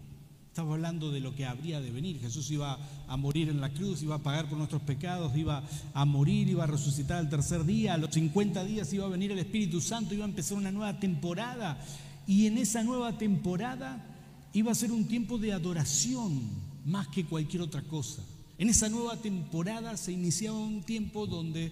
Estaba 0.59 0.73
hablando 0.73 1.09
de 1.09 1.21
lo 1.21 1.33
que 1.33 1.45
habría 1.45 1.79
de 1.79 1.89
venir. 1.89 2.19
Jesús 2.19 2.51
iba 2.51 2.77
a 3.07 3.15
morir 3.15 3.47
en 3.47 3.61
la 3.61 3.69
cruz, 3.69 4.03
iba 4.03 4.15
a 4.15 4.21
pagar 4.21 4.49
por 4.49 4.57
nuestros 4.57 4.81
pecados, 4.81 5.33
iba 5.37 5.63
a 5.93 6.03
morir, 6.03 6.49
iba 6.49 6.65
a 6.65 6.67
resucitar 6.67 7.19
al 7.19 7.29
tercer 7.29 7.63
día. 7.63 7.93
A 7.93 7.97
los 7.97 8.13
50 8.13 8.65
días 8.65 8.91
iba 8.91 9.05
a 9.05 9.07
venir 9.07 9.31
el 9.31 9.39
Espíritu 9.39 9.79
Santo, 9.79 10.13
iba 10.13 10.25
a 10.25 10.27
empezar 10.27 10.57
una 10.57 10.69
nueva 10.69 10.99
temporada. 10.99 11.79
Y 12.27 12.45
en 12.45 12.57
esa 12.57 12.83
nueva 12.83 13.17
temporada 13.17 14.05
iba 14.51 14.73
a 14.73 14.75
ser 14.75 14.91
un 14.91 15.05
tiempo 15.05 15.37
de 15.37 15.53
adoración 15.53 16.41
más 16.83 17.07
que 17.07 17.23
cualquier 17.23 17.61
otra 17.61 17.81
cosa. 17.83 18.21
En 18.57 18.67
esa 18.67 18.89
nueva 18.89 19.15
temporada 19.15 19.95
se 19.95 20.11
iniciaba 20.11 20.57
un 20.57 20.83
tiempo 20.83 21.25
donde 21.25 21.71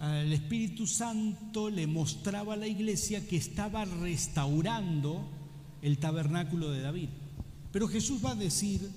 el 0.00 0.32
Espíritu 0.32 0.86
Santo 0.86 1.68
le 1.68 1.86
mostraba 1.86 2.54
a 2.54 2.56
la 2.56 2.68
iglesia 2.68 3.28
que 3.28 3.36
estaba 3.36 3.84
restaurando 3.84 5.28
el 5.82 5.98
tabernáculo 5.98 6.70
de 6.70 6.80
David. 6.80 7.10
Pero 7.74 7.88
Jesús 7.88 8.24
va 8.24 8.30
a 8.30 8.34
decir, 8.36 8.88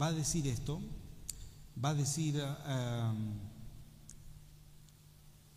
va 0.00 0.06
a 0.06 0.12
decir 0.14 0.46
esto, 0.46 0.80
va 1.84 1.90
a 1.90 1.94
decir 1.94 2.34
um, 2.34 3.34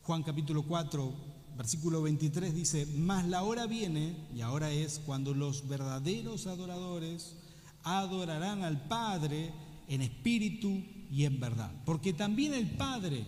Juan 0.01 0.23
capítulo 0.23 0.63
4, 0.63 1.13
versículo 1.55 2.01
23 2.01 2.53
dice, 2.53 2.85
mas 2.97 3.25
la 3.27 3.43
hora 3.43 3.65
viene, 3.65 4.27
y 4.35 4.41
ahora 4.41 4.71
es 4.71 4.99
cuando 5.05 5.33
los 5.33 5.69
verdaderos 5.69 6.47
adoradores 6.47 7.37
adorarán 7.83 8.61
al 8.61 8.89
Padre 8.89 9.53
en 9.87 10.01
espíritu 10.01 10.83
y 11.09 11.23
en 11.23 11.39
verdad. 11.39 11.71
Porque 11.85 12.11
también 12.11 12.53
el 12.53 12.71
Padre 12.71 13.23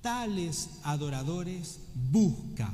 tales 0.00 0.80
adoradores 0.84 1.80
busca 2.10 2.72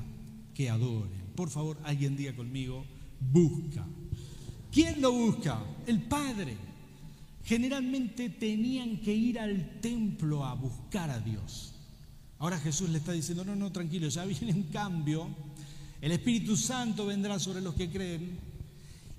que 0.55 0.71
adoren. 0.71 1.33
Por 1.35 1.51
favor, 1.51 1.77
alguien 1.83 2.17
diga 2.17 2.37
conmigo, 2.37 2.85
busca. 3.19 3.85
¿Quién 4.77 5.01
lo 5.01 5.11
busca? 5.11 5.59
El 5.87 6.03
Padre. 6.03 6.55
Generalmente 7.43 8.29
tenían 8.29 8.99
que 8.99 9.15
ir 9.15 9.41
al 9.41 9.81
templo 9.81 10.45
a 10.45 10.53
buscar 10.53 11.09
a 11.09 11.19
Dios. 11.19 11.73
Ahora 12.39 12.59
Jesús 12.59 12.91
le 12.91 12.99
está 12.99 13.13
diciendo, 13.13 13.43
no, 13.43 13.57
no, 13.57 13.73
tranquilo, 13.73 14.07
ya 14.11 14.25
viene 14.27 14.53
un 14.53 14.65
cambio. 14.65 15.29
El 16.03 16.13
Espíritu 16.13 16.59
Santo 16.59 17.07
vendrá 17.07 17.39
sobre 17.39 17.63
los 17.63 17.73
que 17.73 17.89
creen 17.89 18.39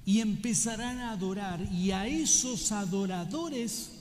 y 0.06 0.20
empezarán 0.20 1.00
a 1.00 1.14
adorar. 1.14 1.60
Y 1.74 1.90
a 1.90 2.06
esos 2.06 2.72
adoradores 2.72 3.94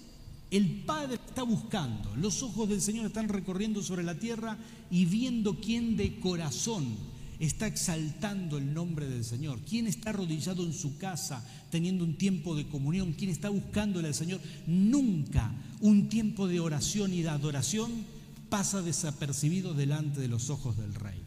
el 0.50 0.82
Padre 0.84 1.14
está 1.14 1.42
buscando, 1.42 2.14
los 2.16 2.42
ojos 2.42 2.68
del 2.68 2.82
Señor 2.82 3.06
están 3.06 3.30
recorriendo 3.30 3.82
sobre 3.82 4.02
la 4.02 4.18
tierra 4.18 4.58
y 4.90 5.06
viendo 5.06 5.58
quién 5.58 5.96
de 5.96 6.20
corazón 6.20 7.15
está 7.38 7.66
exaltando 7.66 8.58
el 8.58 8.72
nombre 8.72 9.08
del 9.08 9.24
Señor, 9.24 9.60
quién 9.68 9.86
está 9.86 10.10
arrodillado 10.10 10.64
en 10.64 10.72
su 10.72 10.96
casa 10.98 11.44
teniendo 11.70 12.04
un 12.04 12.16
tiempo 12.16 12.54
de 12.56 12.68
comunión, 12.68 13.12
quién 13.12 13.30
está 13.30 13.48
buscándole 13.48 14.08
al 14.08 14.14
Señor. 14.14 14.40
Nunca 14.66 15.52
un 15.80 16.08
tiempo 16.08 16.46
de 16.48 16.60
oración 16.60 17.12
y 17.12 17.22
de 17.22 17.28
adoración 17.28 18.04
pasa 18.48 18.82
desapercibido 18.82 19.74
delante 19.74 20.20
de 20.20 20.28
los 20.28 20.50
ojos 20.50 20.76
del 20.76 20.94
Rey. 20.94 21.20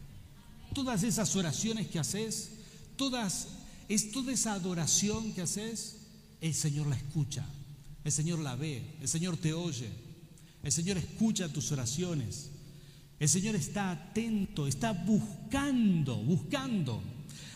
Todas 0.74 1.02
esas 1.02 1.34
oraciones 1.36 1.88
que 1.88 1.98
haces, 1.98 2.52
todas, 2.96 3.48
es 3.88 4.12
toda 4.12 4.32
esa 4.32 4.54
adoración 4.54 5.32
que 5.32 5.42
haces, 5.42 5.96
el 6.40 6.54
Señor 6.54 6.86
la 6.86 6.96
escucha. 6.96 7.46
El 8.02 8.12
Señor 8.12 8.38
la 8.38 8.56
ve, 8.56 8.82
el 9.00 9.08
Señor 9.08 9.36
te 9.36 9.52
oye, 9.52 9.90
el 10.62 10.72
Señor 10.72 10.96
escucha 10.96 11.52
tus 11.52 11.70
oraciones, 11.70 12.50
el 13.20 13.28
Señor 13.28 13.54
está 13.54 13.90
atento, 13.90 14.66
está 14.66 14.92
buscando, 14.92 16.16
buscando 16.16 17.02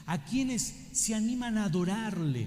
a 0.04 0.22
quienes 0.22 0.88
se 0.92 1.14
animan 1.14 1.56
a 1.56 1.64
adorarle, 1.64 2.46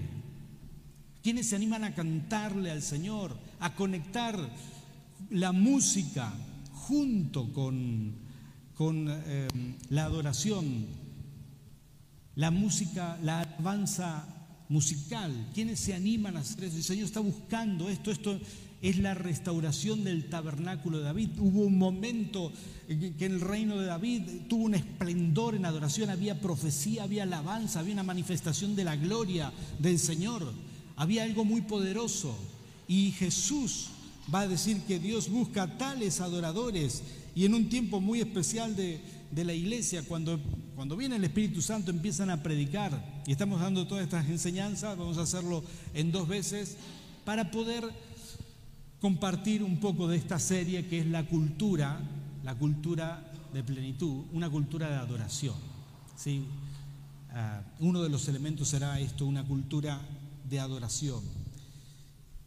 quienes 1.23 1.47
se 1.47 1.55
animan 1.55 1.83
a 1.83 1.95
cantarle 1.95 2.69
al 2.69 2.83
Señor, 2.83 3.35
a 3.59 3.73
conectar 3.73 4.37
la 5.31 5.51
música 5.51 6.31
junto 6.73 7.51
con, 7.51 8.13
con 8.75 9.07
eh, 9.09 9.47
la 9.89 10.03
adoración, 10.05 10.85
la 12.35 12.51
música, 12.51 13.17
la 13.23 13.39
alabanza 13.39 14.27
musical, 14.69 15.49
quienes 15.55 15.79
se 15.79 15.95
animan 15.95 16.37
a 16.37 16.41
hacer 16.41 16.65
eso. 16.65 16.77
El 16.77 16.83
Señor 16.83 17.05
está 17.05 17.19
buscando 17.19 17.89
esto, 17.89 18.11
esto 18.11 18.39
es 18.89 18.99
la 18.99 19.13
restauración 19.13 20.05
del 20.05 20.29
tabernáculo 20.29 20.99
de 20.99 21.03
David. 21.03 21.29
Hubo 21.39 21.65
un 21.65 21.77
momento 21.77 22.53
en 22.87 23.15
que 23.15 23.25
el 23.25 23.41
reino 23.41 23.77
de 23.77 23.85
David 23.85 24.21
tuvo 24.47 24.63
un 24.63 24.75
esplendor 24.75 25.55
en 25.55 25.65
adoración, 25.65 26.09
había 26.09 26.39
profecía, 26.39 27.03
había 27.03 27.23
alabanza, 27.23 27.81
había 27.81 27.93
una 27.93 28.03
manifestación 28.03 28.77
de 28.77 28.85
la 28.85 28.95
gloria 28.95 29.51
del 29.77 29.99
Señor, 29.99 30.53
había 30.95 31.23
algo 31.23 31.43
muy 31.43 31.61
poderoso. 31.61 32.37
Y 32.87 33.11
Jesús 33.11 33.87
va 34.33 34.41
a 34.41 34.47
decir 34.47 34.81
que 34.87 34.99
Dios 34.99 35.29
busca 35.29 35.77
tales 35.77 36.21
adoradores 36.21 37.03
y 37.35 37.43
en 37.43 37.55
un 37.55 37.67
tiempo 37.67 37.99
muy 37.99 38.21
especial 38.21 38.73
de, 38.77 39.01
de 39.31 39.43
la 39.43 39.53
iglesia, 39.53 40.03
cuando, 40.03 40.39
cuando 40.75 40.95
viene 40.95 41.17
el 41.17 41.23
Espíritu 41.25 41.61
Santo, 41.61 41.91
empiezan 41.91 42.29
a 42.29 42.41
predicar. 42.41 43.21
Y 43.27 43.33
estamos 43.33 43.59
dando 43.59 43.85
todas 43.85 44.05
estas 44.05 44.29
enseñanzas, 44.29 44.97
vamos 44.97 45.17
a 45.17 45.23
hacerlo 45.23 45.61
en 45.93 46.13
dos 46.13 46.25
veces, 46.29 46.77
para 47.25 47.51
poder 47.51 47.83
compartir 48.99 49.63
un 49.63 49.79
poco 49.79 50.07
de 50.07 50.17
esta 50.17 50.39
serie 50.39 50.87
que 50.87 50.99
es 50.99 51.05
la 51.05 51.25
cultura, 51.25 51.99
la 52.43 52.55
cultura 52.55 53.31
de 53.53 53.63
plenitud, 53.63 54.25
una 54.33 54.49
cultura 54.49 54.89
de 54.89 54.95
adoración. 54.95 55.55
¿sí? 56.15 56.45
Ah, 57.31 57.61
uno 57.79 58.01
de 58.01 58.09
los 58.09 58.27
elementos 58.27 58.69
será 58.69 58.99
esto, 58.99 59.25
una 59.25 59.43
cultura 59.45 60.01
de 60.49 60.59
adoración. 60.59 61.21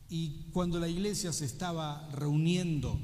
Y 0.09 0.47
cuando 0.53 0.81
la 0.81 0.89
iglesia 0.89 1.33
se 1.33 1.45
estaba 1.45 2.09
reuniendo 2.13 2.99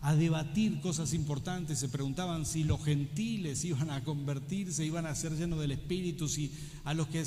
a 0.00 0.14
debatir 0.14 0.80
cosas 0.80 1.12
importantes, 1.12 1.78
se 1.78 1.88
preguntaban 1.88 2.46
si 2.46 2.64
los 2.64 2.82
gentiles 2.82 3.64
iban 3.64 3.90
a 3.90 4.04
convertirse, 4.04 4.84
iban 4.84 5.06
a 5.06 5.14
ser 5.14 5.36
llenos 5.36 5.60
del 5.60 5.72
Espíritu, 5.72 6.28
si 6.28 6.52
a 6.84 6.94
los 6.94 7.08
que 7.08 7.24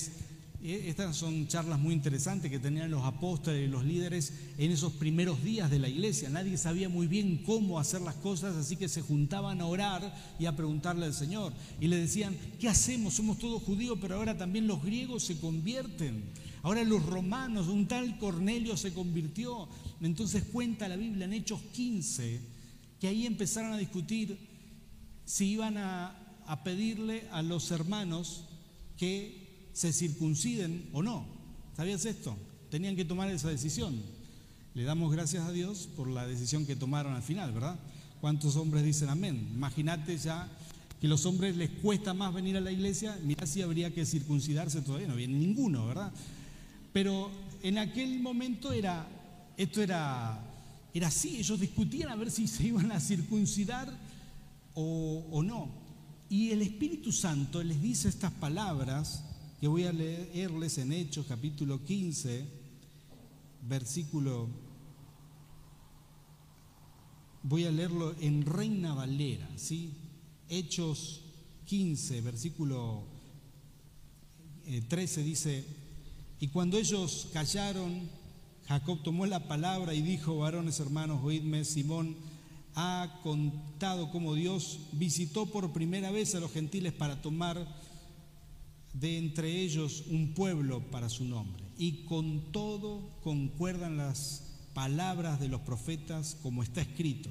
estas 0.64 1.16
son 1.16 1.48
charlas 1.48 1.80
muy 1.80 1.94
interesantes 1.94 2.50
que 2.50 2.60
tenían 2.60 2.90
los 2.90 3.04
apóstoles 3.04 3.68
y 3.68 3.72
los 3.72 3.84
líderes 3.84 4.34
en 4.58 4.72
esos 4.72 4.94
primeros 4.94 5.44
días 5.44 5.70
de 5.70 5.80
la 5.80 5.88
iglesia. 5.88 6.30
Nadie 6.30 6.58
sabía 6.58 6.90
muy 6.90 7.08
bien 7.08 7.44
cómo 7.46 7.80
hacer 7.80 8.02
las 8.02 8.16
cosas, 8.16 8.56
así 8.56 8.76
que 8.76 8.90
se 8.90 9.02
juntaban 9.02 9.62
a 9.62 9.68
orar 9.68 10.16
y 10.40 10.46
a 10.46 10.56
preguntarle 10.56 11.06
al 11.06 11.14
Señor. 11.14 11.54
Y 11.80 11.88
le 11.88 11.98
decían, 11.98 12.36
¿qué 12.60 12.68
hacemos? 12.68 13.14
Somos 13.14 13.38
todos 13.38 13.62
judíos, 13.64 13.98
pero 14.02 14.16
ahora 14.16 14.38
también 14.38 14.68
los 14.68 14.84
griegos 14.84 15.24
se 15.24 15.40
convierten. 15.40 16.24
Ahora 16.64 16.84
los 16.84 17.06
romanos, 17.06 17.68
un 17.68 17.88
tal 17.88 18.18
Cornelio 18.18 18.76
se 18.78 18.94
convirtió. 18.94 19.70
Entonces 20.02 20.44
cuenta 20.52 20.88
la 20.88 20.96
Biblia 20.96 21.26
en 21.26 21.34
Hechos 21.34 21.62
15 21.74 22.58
que 23.00 23.08
ahí 23.08 23.26
empezaron 23.26 23.74
a 23.74 23.78
discutir 23.78 24.38
si 25.26 25.52
iban 25.52 25.78
a, 25.78 26.24
pedirle 26.64 27.28
a 27.32 27.42
los 27.42 27.72
hermanos 27.72 28.46
que 28.96 29.47
se 29.78 29.94
circunciden 29.94 30.90
o 30.92 31.04
no. 31.04 31.28
¿Sabías 31.76 32.04
esto? 32.06 32.36
Tenían 32.72 32.96
que 32.96 33.06
tomar 33.06 33.30
esa 33.30 33.50
decisión. 33.50 34.02
Le 34.74 34.84
damos 34.84 35.12
gracias 35.12 35.46
a 35.46 35.52
Dios 35.52 35.88
por 35.96 36.08
la 36.08 36.26
decisión 36.26 36.66
que 36.66 36.76
tomaron 36.76 37.14
al 37.14 37.22
final, 37.22 37.52
¿verdad? 37.52 37.80
¿Cuántos 38.20 38.56
hombres 38.56 38.84
dicen 38.84 39.10
amén? 39.10 39.52
Imagínate 39.54 40.18
ya 40.18 40.50
que 41.00 41.08
los 41.08 41.28
hombres 41.28 41.56
les 41.56 41.70
cuesta 41.70 42.16
más 42.16 42.34
venir 42.34 42.58
a 42.58 42.62
la 42.62 42.72
iglesia, 42.72 43.20
mira 43.24 43.46
si 43.46 43.62
habría 43.62 43.94
que 43.94 44.04
circuncidarse 44.04 44.82
todavía, 44.82 45.08
no 45.08 45.16
viene 45.16 45.38
ninguno, 45.38 45.86
¿verdad? 45.86 46.12
Pero 46.92 47.30
en 47.62 47.78
aquel 47.78 48.20
momento 48.20 48.72
era, 48.72 49.08
esto 49.58 49.84
era 49.84 50.44
era 50.98 51.10
así, 51.10 51.38
ellos 51.38 51.60
discutían 51.60 52.10
a 52.10 52.16
ver 52.16 52.32
si 52.32 52.48
se 52.48 52.64
iban 52.64 52.92
a 52.92 53.00
circuncidar 53.00 53.88
o, 54.74 55.44
no. 55.44 55.70
Y 56.30 56.50
el 56.50 56.64
Espíritu 56.64 57.12
Santo 57.12 57.64
les 57.64 57.80
dice 57.80 58.10
estas 58.10 58.32
palabras 58.32 59.24
que 59.60 59.68
voy 59.68 59.86
a 59.86 59.92
leerles 59.92 60.78
en 60.78 60.92
Hechos 60.92 61.26
capítulo 61.28 61.84
15, 61.84 62.46
versículo, 63.64 64.48
voy 67.42 67.66
a 67.66 67.72
leerlo 67.72 68.14
en 68.20 68.46
Reina 68.46 68.94
Valera, 68.94 69.50
¿sí? 69.56 69.94
Hechos 70.48 71.22
15, 71.66 72.22
versículo 72.22 73.04
13 74.90 75.22
eh, 75.22 75.24
dice, 75.24 75.66
y 76.40 76.50
cuando 76.50 76.78
ellos 76.78 77.30
callaron, 77.34 78.08
Jacob 78.68 79.02
tomó 79.02 79.26
la 79.26 79.48
palabra 79.48 79.96
y 79.96 80.04
dijo, 80.04 80.38
varones 80.38 80.80
hermanos, 80.80 81.20
oídme, 81.24 81.66
Simón 81.66 82.16
ha 82.76 83.22
contado 83.24 84.12
cómo 84.12 84.36
Dios 84.36 84.82
visitó 84.92 85.48
por 85.48 85.74
primera 85.74 86.12
vez 86.12 86.36
a 86.36 86.40
los 86.40 86.52
gentiles 86.52 86.94
para 86.94 87.24
tomar 87.24 87.66
de 89.00 89.18
entre 89.18 89.62
ellos 89.62 90.04
un 90.10 90.34
pueblo 90.34 90.82
para 90.92 91.10
su 91.10 91.26
nombre. 91.26 91.64
Y 91.78 92.06
con 92.06 92.52
todo 92.52 93.20
concuerdan 93.22 93.98
las 93.98 94.58
palabras 94.74 95.40
de 95.40 95.48
los 95.48 95.62
profetas 95.62 96.38
como 96.42 96.64
está 96.64 96.82
escrito. 96.82 97.30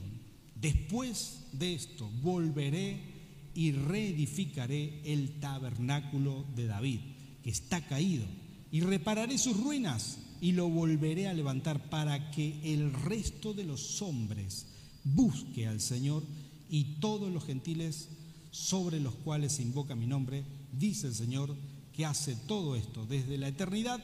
Después 0.54 1.46
de 1.52 1.74
esto 1.74 2.10
volveré 2.22 3.16
y 3.54 3.72
reedificaré 3.72 5.00
el 5.04 5.40
tabernáculo 5.40 6.44
de 6.54 6.66
David, 6.66 7.00
que 7.42 7.50
está 7.50 7.86
caído, 7.86 8.26
y 8.70 8.80
repararé 8.80 9.38
sus 9.38 9.58
ruinas 9.58 10.18
y 10.40 10.52
lo 10.52 10.68
volveré 10.68 11.28
a 11.28 11.34
levantar 11.34 11.88
para 11.88 12.30
que 12.30 12.60
el 12.74 12.92
resto 12.92 13.54
de 13.54 13.64
los 13.64 14.02
hombres 14.02 14.66
busque 15.04 15.66
al 15.66 15.80
Señor 15.80 16.22
y 16.68 16.96
todos 17.00 17.32
los 17.32 17.44
gentiles 17.44 18.08
sobre 18.50 19.00
los 19.00 19.14
cuales 19.14 19.60
invoca 19.60 19.94
mi 19.94 20.06
nombre, 20.06 20.44
dice 20.72 21.08
el 21.08 21.14
Señor, 21.14 21.54
que 21.92 22.04
hace 22.04 22.36
todo 22.36 22.76
esto 22.76 23.06
desde 23.06 23.38
la 23.38 23.48
eternidad, 23.48 24.00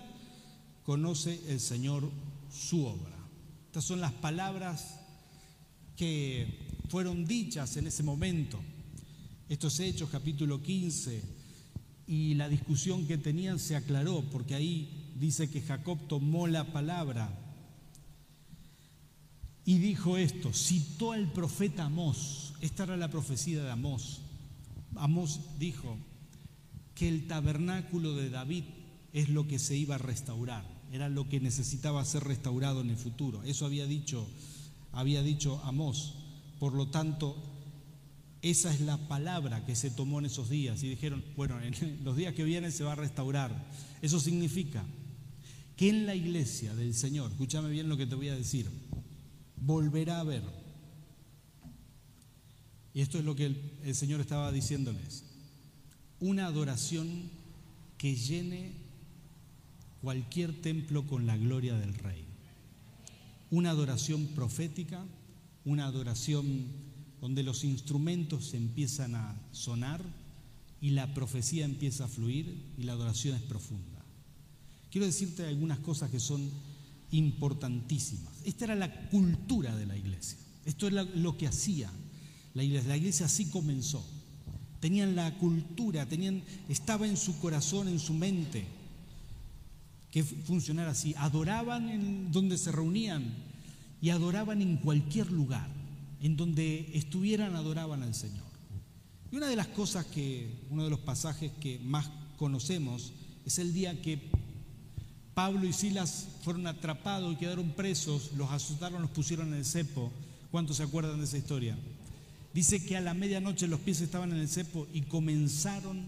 conoce 0.85 1.41
el 1.49 1.61
Señor 1.61 2.11
su 2.51 2.87
obra. 2.87 3.17
Estas 3.67 3.85
son 3.85 4.01
las 4.01 4.13
palabras 4.13 5.01
que 5.97 6.59
fueron 6.89 7.25
dichas 7.27 7.77
en 7.77 7.87
ese 7.87 8.03
momento. 8.03 8.59
Estos 9.49 9.79
hechos, 9.81 10.09
capítulo 10.11 10.63
15, 10.63 11.23
y 12.07 12.35
la 12.35 12.49
discusión 12.49 13.07
que 13.07 13.19
tenían 13.19 13.59
se 13.59 13.77
aclaró, 13.77 14.23
porque 14.31 14.55
ahí 14.55 15.13
dice 15.19 15.51
que 15.51 15.61
Jacob 15.61 15.99
tomó 16.09 16.47
la 16.47 16.73
palabra 16.73 17.39
y 19.65 19.79
dijo 19.79 20.17
esto, 20.17 20.53
citó 20.53 21.13
al 21.13 21.33
profeta 21.33 21.85
Amós, 21.85 22.55
esta 22.61 22.85
era 22.85 22.97
la 22.97 23.09
profecía 23.09 23.63
de 23.63 23.71
Amós. 23.71 24.21
Amós 24.97 25.41
dijo 25.59 25.97
que 26.95 27.09
el 27.09 27.27
tabernáculo 27.27 28.15
de 28.15 28.31
David 28.31 28.65
es 29.13 29.29
lo 29.29 29.47
que 29.47 29.59
se 29.59 29.77
iba 29.77 29.97
a 29.97 29.99
restaurar, 29.99 30.65
era 30.93 31.09
lo 31.09 31.29
que 31.29 31.41
necesitaba 31.41 32.05
ser 32.05 32.25
restaurado 32.25 32.81
en 32.81 32.91
el 32.91 32.97
futuro. 32.97 33.43
Eso 33.45 33.67
había 33.67 33.87
dicho, 33.87 34.27
había 34.93 35.23
dicho 35.23 35.61
Amós. 35.65 36.15
Por 36.59 36.75
lo 36.75 36.89
tanto, 36.89 37.37
esa 38.43 38.73
es 38.73 38.81
la 38.81 38.97
palabra 39.09 39.65
que 39.65 39.77
se 39.77 39.91
tomó 39.91 40.19
en 40.19 40.27
esos 40.27 40.49
días 40.49 40.83
y 40.83 40.89
dijeron, 40.89 41.25
bueno, 41.37 41.61
en 41.61 41.75
los 42.05 42.17
días 42.17 42.35
que 42.35 42.45
vienen 42.45 42.73
se 42.73 42.85
va 42.85 42.93
a 42.93 42.97
restaurar. 42.97 43.69
Eso 44.03 44.21
significa 44.21 44.85
que 45.77 45.89
en 45.89 46.07
la 46.07 46.15
iglesia 46.15 46.75
del 46.75 46.95
Señor, 46.95 47.31
escúchame 47.31 47.71
bien 47.71 47.89
lo 47.89 47.97
que 47.97 48.07
te 48.07 48.15
voy 48.15 48.29
a 48.29 48.37
decir, 48.37 48.69
volverá 49.57 50.17
a 50.19 50.21
haber, 50.21 50.43
y 52.95 53.01
esto 53.01 53.19
es 53.19 53.25
lo 53.25 53.35
que 53.35 53.47
el, 53.47 53.95
Señor 53.95 54.21
estaba 54.21 54.53
diciéndoles, 54.53 55.25
una 56.23 56.47
adoración 56.47 57.09
que 57.99 58.15
llene 58.15 58.71
cualquier 60.01 60.63
templo 60.63 61.05
con 61.05 61.27
la 61.27 61.37
gloria 61.37 61.75
del 61.75 61.95
Rey. 61.95 62.25
Una 63.51 63.71
adoración 63.71 64.29
profética, 64.29 65.05
una 65.65 65.87
adoración 65.87 66.67
donde 67.21 67.43
los 67.43 67.65
instrumentos 67.65 68.55
empiezan 68.55 69.17
a 69.17 69.37
sonar 69.51 70.01
y 70.81 70.91
la 70.91 71.13
profecía 71.13 71.65
empieza 71.65 72.05
a 72.05 72.09
fluir 72.09 72.73
y 72.79 72.85
la 72.85 72.93
adoración 72.93 73.35
es 73.35 73.43
profunda. 73.43 74.05
Quiero 74.93 75.07
decirte 75.07 75.45
algunas 75.45 75.81
cosas 75.81 76.09
que 76.13 76.21
son 76.21 76.49
importantísimas. 77.11 78.33
Esta 78.45 78.67
era 78.67 78.77
la 78.77 79.09
cultura 79.09 79.75
de 79.75 79.87
la 79.87 79.97
iglesia. 79.97 80.39
Esto 80.65 80.87
es 80.87 80.93
lo 81.17 81.37
que 81.37 81.49
hacía 81.49 81.91
la 82.55 82.63
iglesia. 82.63 82.89
La 82.89 82.97
iglesia 82.97 83.27
así 83.27 83.47
comenzó. 83.47 84.22
Tenían 84.83 85.15
la 85.15 85.33
cultura, 85.39 86.07
tenían, 86.07 86.43
estaba 86.69 87.07
en 87.07 87.17
su 87.17 87.39
corazón, 87.39 87.87
en 87.87 88.01
su 88.01 88.15
mente, 88.15 88.67
que 90.11 90.25
funcionara 90.25 90.91
así. 90.91 91.15
Adoraban 91.19 91.89
en 91.89 92.33
donde 92.33 92.59
se 92.59 92.73
reunían 92.73 93.33
y 94.01 94.11
adoraban 94.11 94.61
en 94.61 94.79
cualquier 94.79 95.31
lugar. 95.31 95.69
En 96.21 96.37
donde 96.37 96.91
estuvieran, 96.95 97.55
adoraban 97.55 98.03
al 98.03 98.13
Señor. 98.13 98.43
Y 99.31 99.37
una 99.37 99.47
de 99.47 99.55
las 99.55 99.69
cosas 99.69 100.05
que, 100.07 100.53
uno 100.69 100.83
de 100.83 100.91
los 100.91 100.99
pasajes 100.99 101.53
que 101.61 101.79
más 101.79 102.11
conocemos 102.37 103.13
es 103.47 103.61
el 103.61 103.73
día 103.73 104.03
que 104.03 104.21
Pablo 105.33 105.65
y 105.65 105.73
Silas 105.73 106.27
fueron 106.43 106.67
atrapados 106.67 107.33
y 107.33 107.37
quedaron 107.37 107.71
presos, 107.71 108.33
los 108.37 108.51
asustaron, 108.51 109.01
los 109.01 109.13
pusieron 109.13 109.47
en 109.53 109.61
el 109.61 109.65
cepo. 109.65 110.11
¿Cuántos 110.51 110.79
se 110.79 110.83
acuerdan 110.83 111.19
de 111.19 111.25
esa 111.27 111.39
historia? 111.39 111.79
Dice 112.55 112.85
que 112.85 112.97
a 112.97 113.01
la 113.01 113.15
medianoche 113.15 113.67
los 113.67 113.81
pies 113.81 114.01
estaban 114.01 114.33
en 114.33 114.39
el 114.39 114.49
cepo 114.49 114.87
y 114.93 115.03
comenzaron 115.03 116.07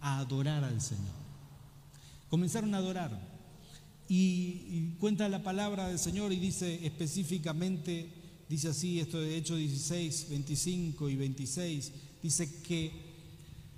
a 0.00 0.18
adorar 0.18 0.64
al 0.64 0.80
Señor. 0.80 1.14
Comenzaron 2.28 2.74
a 2.74 2.78
adorar. 2.78 3.36
y, 4.08 4.94
cuenta 5.00 5.28
la 5.28 5.42
palabra 5.42 5.88
del 5.88 5.98
Señor 5.98 6.32
y 6.32 6.36
dice 6.36 6.86
específicamente, 6.86 8.08
dice 8.48 8.68
así, 8.68 9.00
esto 9.00 9.20
de 9.20 9.36
Hechos 9.36 9.58
16, 9.58 10.26
25 10.30 11.08
y 11.08 11.16
26, 11.16 11.92
dice 12.22 12.62
que 12.62 12.92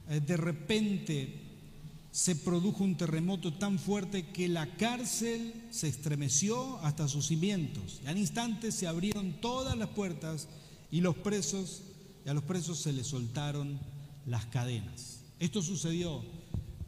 eh, 0.09 0.21
de 0.21 0.37
repente 0.37 1.49
se 2.11 2.35
produjo 2.35 2.83
un 2.83 2.97
terremoto 2.97 3.53
tan 3.53 3.79
fuerte 3.79 4.27
que 4.27 4.49
la 4.49 4.77
cárcel 4.77 5.53
se 5.71 5.89
estremeció 5.89 6.79
hasta 6.79 7.07
sus 7.07 7.27
cimientos. 7.27 8.01
Y 8.03 8.07
al 8.09 8.19
instante 8.19 8.73
se 8.73 8.87
abrieron 8.87 9.41
todas 9.41 9.77
las 9.77 9.91
puertas 9.91 10.49
y 10.91 11.01
los 11.01 11.17
presos, 11.17 11.83
a 12.29 12.35
los 12.35 12.45
presos 12.45 12.79
se 12.79 12.93
les 12.93 13.07
soltaron 13.07 13.79
las 14.27 14.47
cadenas. 14.47 15.21
Esto 15.39 15.63
sucedió 15.63 16.23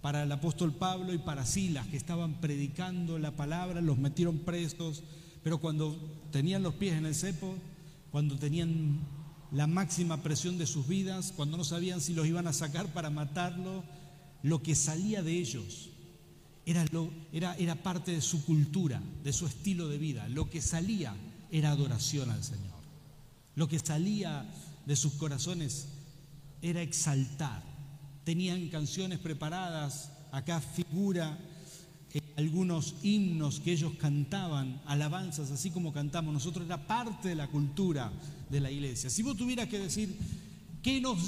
para 0.00 0.22
el 0.22 0.32
apóstol 0.32 0.74
Pablo 0.74 1.12
y 1.12 1.18
para 1.18 1.46
Silas, 1.46 1.86
que 1.88 1.96
estaban 1.96 2.40
predicando 2.40 3.18
la 3.18 3.36
palabra, 3.36 3.80
los 3.80 3.98
metieron 3.98 4.38
presos, 4.38 5.02
pero 5.42 5.58
cuando 5.58 5.96
tenían 6.30 6.62
los 6.62 6.74
pies 6.74 6.94
en 6.94 7.06
el 7.06 7.14
cepo, 7.14 7.54
cuando 8.10 8.36
tenían 8.36 9.00
la 9.52 9.66
máxima 9.66 10.22
presión 10.22 10.58
de 10.58 10.66
sus 10.66 10.86
vidas, 10.86 11.32
cuando 11.34 11.56
no 11.56 11.64
sabían 11.64 12.00
si 12.00 12.14
los 12.14 12.26
iban 12.26 12.46
a 12.46 12.52
sacar 12.52 12.92
para 12.92 13.10
matarlo, 13.10 13.84
lo 14.42 14.62
que 14.62 14.74
salía 14.74 15.22
de 15.22 15.32
ellos 15.32 15.90
era, 16.66 16.84
lo, 16.92 17.10
era 17.32 17.82
parte 17.82 18.12
de 18.12 18.20
su 18.20 18.44
cultura, 18.44 19.02
de 19.22 19.32
su 19.32 19.46
estilo 19.46 19.88
de 19.88 19.98
vida. 19.98 20.28
Lo 20.28 20.48
que 20.48 20.62
salía 20.62 21.14
era 21.50 21.70
adoración 21.70 22.30
al 22.30 22.44
Señor. 22.44 22.80
Lo 23.56 23.68
que 23.68 23.78
salía 23.78 24.48
de 24.86 24.96
sus 24.96 25.14
corazones 25.14 25.88
era 26.62 26.82
exaltar. 26.82 27.62
Tenían 28.24 28.68
canciones 28.68 29.18
preparadas, 29.18 30.12
acá 30.32 30.60
figura 30.60 31.38
eh, 32.12 32.20
algunos 32.36 32.96
himnos 33.02 33.60
que 33.60 33.72
ellos 33.72 33.94
cantaban, 33.98 34.80
alabanzas, 34.86 35.50
así 35.50 35.70
como 35.70 35.92
cantamos 35.92 36.34
nosotros, 36.34 36.66
era 36.66 36.86
parte 36.86 37.28
de 37.28 37.34
la 37.34 37.48
cultura 37.48 38.12
de 38.48 38.60
la 38.60 38.70
iglesia. 38.70 39.10
Si 39.10 39.22
vos 39.22 39.36
tuvieras 39.36 39.68
que 39.68 39.78
decir, 39.78 40.16
¿Qué 40.82 40.98
nos, 41.00 41.18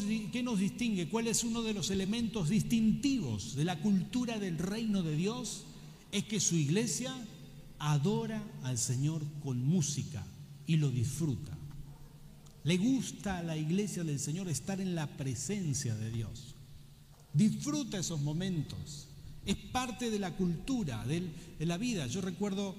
nos, 0.45 0.59
distingue? 0.59 1.09
¿Cuál 1.09 1.27
es 1.27 1.45
uno 1.45 1.63
de 1.63 1.75
los 1.75 1.91
elementos 1.91 2.49
distintivos 2.49 3.55
de 3.55 3.67
la 3.67 3.79
cultura 3.81 4.39
del 4.39 4.57
reino 4.57 5.03
de 5.03 5.15
Dios? 5.15 5.65
Es 6.11 6.25
que 6.25 6.41
su 6.41 6.57
iglesia 6.57 7.15
adora 7.79 8.43
al 8.63 8.79
Señor 8.79 9.23
con 9.43 9.63
música 9.63 10.25
y 10.67 10.77
lo 10.77 10.91
disfruta. 10.91 11.52
Le 12.65 12.77
gusta 12.77 13.39
a 13.39 13.43
la 13.43 13.57
iglesia 13.57 14.05
del 14.05 14.21
Señor 14.21 14.49
estar 14.49 14.81
en 14.81 14.95
la 14.95 15.07
presencia 15.07 15.97
de 15.97 16.11
Dios. 16.11 16.55
Disfruta 17.33 17.99
esos 17.99 18.21
momentos. 18.21 19.09
Es 19.45 19.57
parte 19.57 20.11
de 20.11 20.19
la 20.21 20.37
cultura, 20.37 21.05
de 21.05 21.33
la 21.67 21.77
vida. 21.77 22.07
Yo 22.07 22.21
recuerdo 22.21 22.77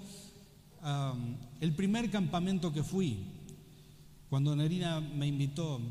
el 1.60 1.76
primer 1.76 2.10
campamento 2.10 2.72
que 2.72 2.84
fui, 2.84 3.18
cuando 4.30 4.56
Nerina 4.56 5.02
me 5.02 5.28
invitó 5.28 5.82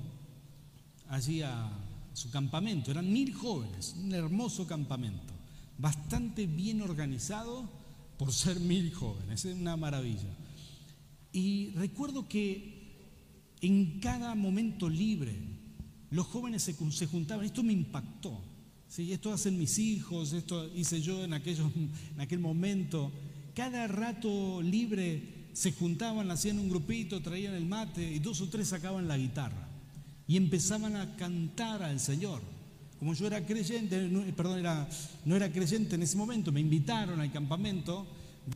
allí 1.08 1.42
a 1.42 1.70
su 2.14 2.30
campamento. 2.30 2.90
Eran 2.90 3.12
mil 3.12 3.34
jóvenes, 3.34 3.94
un 4.02 4.14
hermoso 4.14 4.66
campamento, 4.66 5.34
bastante 5.76 6.46
bien 6.46 6.80
organizado 6.80 7.68
por 8.18 8.32
ser 8.32 8.58
mil 8.60 8.92
jóvenes, 8.94 9.44
es 9.44 9.54
una 9.54 9.76
maravilla. 9.76 10.34
Y 11.32 11.70
recuerdo 11.72 12.28
que 12.28 12.81
en 13.62 14.00
cada 14.00 14.34
momento 14.34 14.90
libre 14.90 15.34
los 16.10 16.26
jóvenes 16.26 16.62
se, 16.62 17.06
juntaban, 17.06 17.46
esto 17.46 17.62
me 17.62 17.72
impactó. 17.72 18.38
¿sí? 18.86 19.12
Esto 19.12 19.32
hacen 19.32 19.58
mis 19.58 19.78
hijos, 19.78 20.34
esto 20.34 20.70
hice 20.74 21.00
yo 21.00 21.24
en, 21.24 21.32
en 21.32 22.20
aquel 22.20 22.38
momento. 22.38 23.10
Cada 23.54 23.86
rato 23.86 24.60
libre 24.60 25.48
se 25.54 25.72
juntaban, 25.72 26.30
hacían 26.30 26.58
un 26.58 26.68
grupito, 26.68 27.22
traían 27.22 27.54
el 27.54 27.64
mate 27.64 28.12
y 28.12 28.18
dos 28.18 28.42
o 28.42 28.48
tres 28.48 28.68
sacaban 28.68 29.08
la 29.08 29.16
guitarra 29.16 29.68
y 30.26 30.36
empezaban 30.36 30.96
a 30.96 31.16
cantar 31.16 31.82
al 31.82 31.98
Señor. 31.98 32.42
Como 32.98 33.14
yo 33.14 33.26
era 33.26 33.44
creyente, 33.44 33.98
perdón, 34.36 34.58
era, 34.58 34.88
no 35.24 35.34
era 35.34 35.50
creyente 35.50 35.94
en 35.94 36.02
ese 36.02 36.16
momento, 36.16 36.52
me 36.52 36.60
invitaron 36.60 37.20
al 37.20 37.32
campamento, 37.32 38.06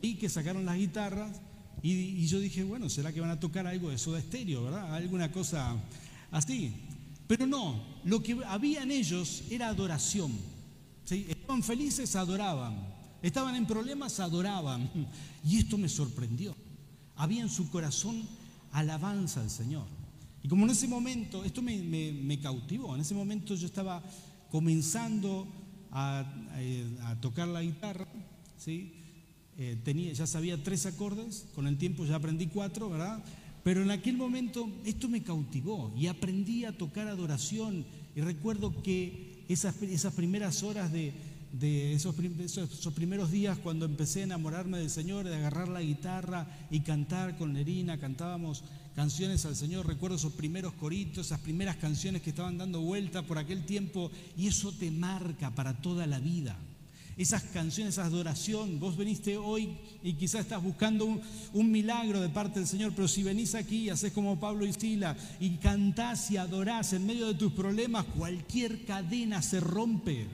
vi 0.02 0.14
que 0.16 0.28
sacaron 0.28 0.66
las 0.66 0.76
guitarras 0.76 1.40
y, 1.82 2.26
yo 2.26 2.40
dije, 2.40 2.64
bueno, 2.64 2.88
¿será 2.88 3.12
que 3.12 3.20
van 3.20 3.30
a 3.30 3.40
tocar 3.40 3.66
algo 3.66 3.90
de 3.90 3.98
soda 3.98 4.18
estéreo, 4.18 4.64
verdad? 4.64 4.94
Alguna 4.94 5.30
cosa 5.30 5.76
así. 6.30 6.72
Pero 7.26 7.46
no, 7.46 7.82
lo 8.04 8.22
que 8.22 8.38
había 8.46 8.82
en 8.82 8.90
ellos 8.90 9.44
era 9.50 9.68
adoración. 9.68 10.32
Estaban 11.08 11.62
felices, 11.62 12.16
adoraban. 12.16 12.76
Estaban 13.22 13.54
en 13.56 13.66
problemas, 13.66 14.20
adoraban. 14.20 14.90
Y 15.44 15.58
esto 15.58 15.78
me 15.78 15.88
sorprendió. 15.88 16.56
Había 17.16 17.42
en 17.42 17.50
su 17.50 17.70
corazón 17.70 18.22
alabanza 18.72 19.40
al 19.40 19.50
Señor. 19.50 19.86
Y 20.42 20.48
como 20.48 20.64
en 20.64 20.70
ese 20.70 20.86
momento, 20.86 21.44
esto 21.44 21.62
me, 21.62 22.38
cautivó, 22.40 22.94
en 22.94 23.00
ese 23.00 23.14
momento 23.14 23.54
yo 23.54 23.66
estaba 23.66 24.02
comenzando 24.50 25.48
a, 25.90 26.24
tocar 27.20 27.48
la 27.48 27.62
guitarra, 27.62 28.06
¿sí? 28.56 29.05
Eh, 29.58 29.78
tenía, 29.82 30.12
ya 30.12 30.26
sabía 30.26 30.62
tres 30.62 30.84
acordes, 30.86 31.46
con 31.54 31.66
el 31.66 31.78
tiempo 31.78 32.04
ya 32.04 32.16
aprendí 32.16 32.46
cuatro, 32.46 32.90
¿verdad? 32.90 33.24
Pero 33.64 33.82
en 33.82 33.90
aquel 33.90 34.16
momento 34.16 34.68
esto 34.84 35.08
me 35.08 35.22
cautivó 35.22 35.92
y 35.96 36.06
aprendí 36.06 36.64
a 36.64 36.76
tocar 36.76 37.08
adoración. 37.08 37.84
Y 38.14 38.20
recuerdo 38.20 38.82
que 38.82 39.44
esas, 39.48 39.80
esas 39.82 40.14
primeras 40.14 40.62
horas 40.62 40.92
de, 40.92 41.12
de 41.52 41.94
esos, 41.94 42.14
esos, 42.18 42.92
primeros 42.92 43.30
días 43.30 43.58
cuando 43.58 43.86
empecé 43.86 44.20
a 44.20 44.24
enamorarme 44.24 44.78
del 44.78 44.90
Señor, 44.90 45.24
de 45.24 45.34
agarrar 45.34 45.68
la 45.68 45.80
guitarra 45.80 46.46
y 46.70 46.80
cantar 46.80 47.36
con 47.36 47.54
Nerina, 47.54 47.98
cantábamos 47.98 48.62
canciones 48.94 49.44
al 49.46 49.56
Señor, 49.56 49.86
recuerdo 49.86 50.16
esos 50.16 50.34
primeros 50.34 50.72
coritos, 50.74 51.26
esas 51.26 51.40
primeras 51.40 51.76
canciones 51.76 52.22
que 52.22 52.30
estaban 52.30 52.58
dando 52.58 52.80
vuelta 52.80 53.22
por 53.22 53.38
aquel 53.38 53.64
tiempo 53.64 54.10
y 54.36 54.46
eso 54.48 54.72
te 54.72 54.90
marca 54.90 55.54
para 55.54 55.80
toda 55.80 56.06
la 56.06 56.18
vida. 56.18 56.58
Esas 57.16 57.44
canciones, 57.44 57.94
esa 57.94 58.04
adoración, 58.04 58.78
vos 58.78 58.94
veniste 58.94 59.38
hoy 59.38 59.78
y 60.02 60.12
quizás 60.14 60.42
estás 60.42 60.62
buscando 60.62 61.06
un, 61.54 61.70
milagro 61.70 62.20
de 62.20 62.28
parte 62.28 62.58
del 62.58 62.68
Señor, 62.68 62.92
pero 62.94 63.08
si 63.08 63.22
venís 63.22 63.54
aquí 63.54 63.84
y 63.84 63.88
haces 63.88 64.12
como 64.12 64.38
Pablo 64.38 64.66
y 64.66 64.74
Sila 64.74 65.16
y 65.40 65.56
cantás 65.56 66.30
y 66.30 66.36
adorás 66.36 66.92
en 66.92 67.06
medio 67.06 67.28
de 67.28 67.34
tus 67.34 67.52
problemas, 67.52 68.04
cualquier 68.04 68.84
cadena 68.84 69.40
se 69.40 69.60
rompe. 69.60 70.26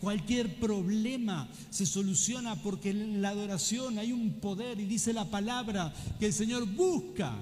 Cualquier 0.00 0.60
problema 0.60 1.48
se 1.70 1.84
soluciona 1.84 2.54
porque 2.54 2.90
en 2.90 3.20
la 3.20 3.30
adoración 3.30 3.98
hay 3.98 4.12
un 4.12 4.34
poder 4.34 4.78
y 4.78 4.84
dice 4.84 5.12
la 5.12 5.24
palabra 5.24 5.92
que 6.20 6.26
el 6.26 6.32
Señor 6.32 6.66
busca 6.66 7.34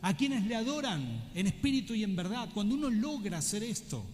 a 0.00 0.16
quienes 0.16 0.46
le 0.46 0.54
adoran 0.54 1.24
en 1.34 1.48
espíritu 1.48 1.92
y 1.92 2.04
en 2.04 2.14
verdad. 2.14 2.48
Cuando 2.54 2.76
uno 2.76 2.88
logra 2.88 3.38
hacer 3.38 3.64
esto, 3.64 4.04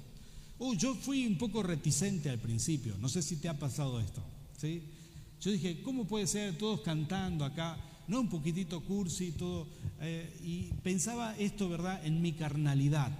oh, 0.61 0.75
yo 0.75 0.94
fui 0.94 1.27
un 1.27 1.37
poco 1.37 1.62
reticente 1.62 2.31
al 2.31 2.38
principio, 2.38 2.96
no 3.01 3.09
sé 3.09 3.23
si 3.23 3.37
te 3.37 3.49
ha 3.49 3.59
pasado 3.59 4.01
esto, 4.01 4.23
¿sí? 4.57 4.83
Yo 5.40 5.51
dije, 5.51 5.83
¿cómo 5.83 6.05
puede 6.05 6.27
ser 6.27 6.57
todos 6.57 6.83
cantando 6.83 7.44
acá? 7.44 7.77
No 8.07 8.20
un 8.20 8.29
poquitito 8.29 8.81
cursi, 8.83 9.33
todo. 9.33 9.66
Eh, 10.01 10.38
y 10.44 10.75
pensaba 10.83 11.37
esto, 11.38 11.68
¿verdad?, 11.68 12.05
en 12.05 12.20
mi 12.20 12.33
carnalidad. 12.33 13.11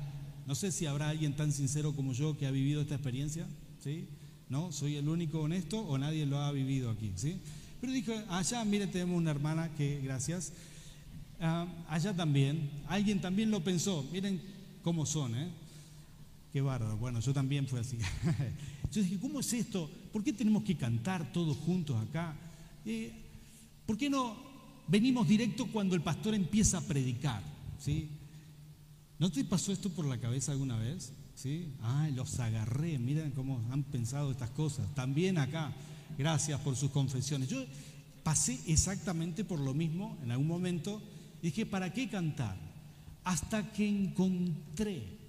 No 0.47 0.55
sé 0.55 0.71
si 0.71 0.87
habrá 0.87 1.09
alguien 1.09 1.35
tan 1.35 1.53
sincero 1.53 1.95
como 1.97 2.13
yo 2.13 2.37
que 2.37 2.47
ha 2.47 2.51
vivido 2.51 2.83
esta 2.83 2.95
experiencia, 2.95 3.47
¿sí? 3.83 4.07
¿No? 4.49 4.71
¿Soy 4.73 4.97
el 4.97 5.09
único 5.09 5.41
honesto 5.41 5.81
o 5.81 5.97
nadie 5.97 6.27
lo 6.27 6.39
ha 6.41 6.53
vivido 6.53 6.91
aquí, 6.91 7.13
¿sí? 7.17 7.41
Pero 7.81 7.93
dije, 7.93 8.25
allá, 8.29 8.65
mire, 8.65 8.87
tenemos 8.87 9.17
una 9.17 9.31
hermana 9.31 9.75
que, 9.77 10.01
gracias, 10.03 10.53
Ah, 11.43 11.67
allá 11.89 12.15
también, 12.15 12.69
alguien 12.87 13.19
también 13.19 13.51
lo 13.51 13.65
pensó, 13.65 14.07
miren 14.13 14.43
cómo 14.83 15.07
son, 15.07 15.35
¿eh? 15.35 15.49
Qué 16.53 16.61
bárbaro, 16.61 16.97
bueno, 16.97 17.21
yo 17.21 17.33
también 17.33 17.67
fue 17.67 17.81
así. 17.81 17.99
yo 18.93 19.03
dije, 19.03 19.19
¿cómo 19.19 19.41
es 19.41 19.53
esto? 19.53 19.91
¿Por 20.13 20.25
qué 20.25 20.33
tenemos 20.33 20.65
que 20.65 20.77
cantar 20.77 21.33
todos 21.33 21.57
juntos 21.59 21.97
acá? 21.97 22.35
Eh, 22.85 23.13
¿Por 23.87 23.97
qué 23.97 24.11
no 24.11 24.37
venimos 24.89 25.29
directo 25.29 25.67
cuando 25.67 25.95
el 25.95 26.03
pastor 26.03 26.35
empieza 26.35 26.79
a 26.79 26.83
predicar? 26.83 27.43
¿sí? 27.79 28.09
¿No 29.19 29.31
te 29.31 29.45
pasó 29.45 29.73
esto 29.73 29.91
por 29.91 30.07
la 30.07 30.19
cabeza 30.19 30.53
alguna 30.53 30.77
vez? 30.77 31.13
¿Sí? 31.35 31.73
Ah, 31.81 32.09
los 32.15 32.39
agarré, 32.41 32.99
miren 32.99 33.31
cómo 33.31 33.65
han 33.71 33.85
pensado 33.85 34.31
estas 34.31 34.51
cosas. 34.51 34.93
También 34.95 35.39
acá, 35.39 35.73
gracias 36.19 36.61
por 36.61 36.77
sus 36.77 36.91
confesiones. 36.91 37.49
Yo 37.49 37.65
pasé 38.23 38.61
exactamente 38.67 39.45
por 39.45 39.61
lo 39.61 39.73
mismo 39.73 40.19
en 40.23 40.33
algún 40.33 40.49
momento 40.49 41.01
Dije, 41.43 41.65
¿para 41.65 41.93
qué 41.93 42.09
cantar? 42.09 42.57
Hasta 43.25 43.73
que 43.73 43.89
encontré 43.89 45.20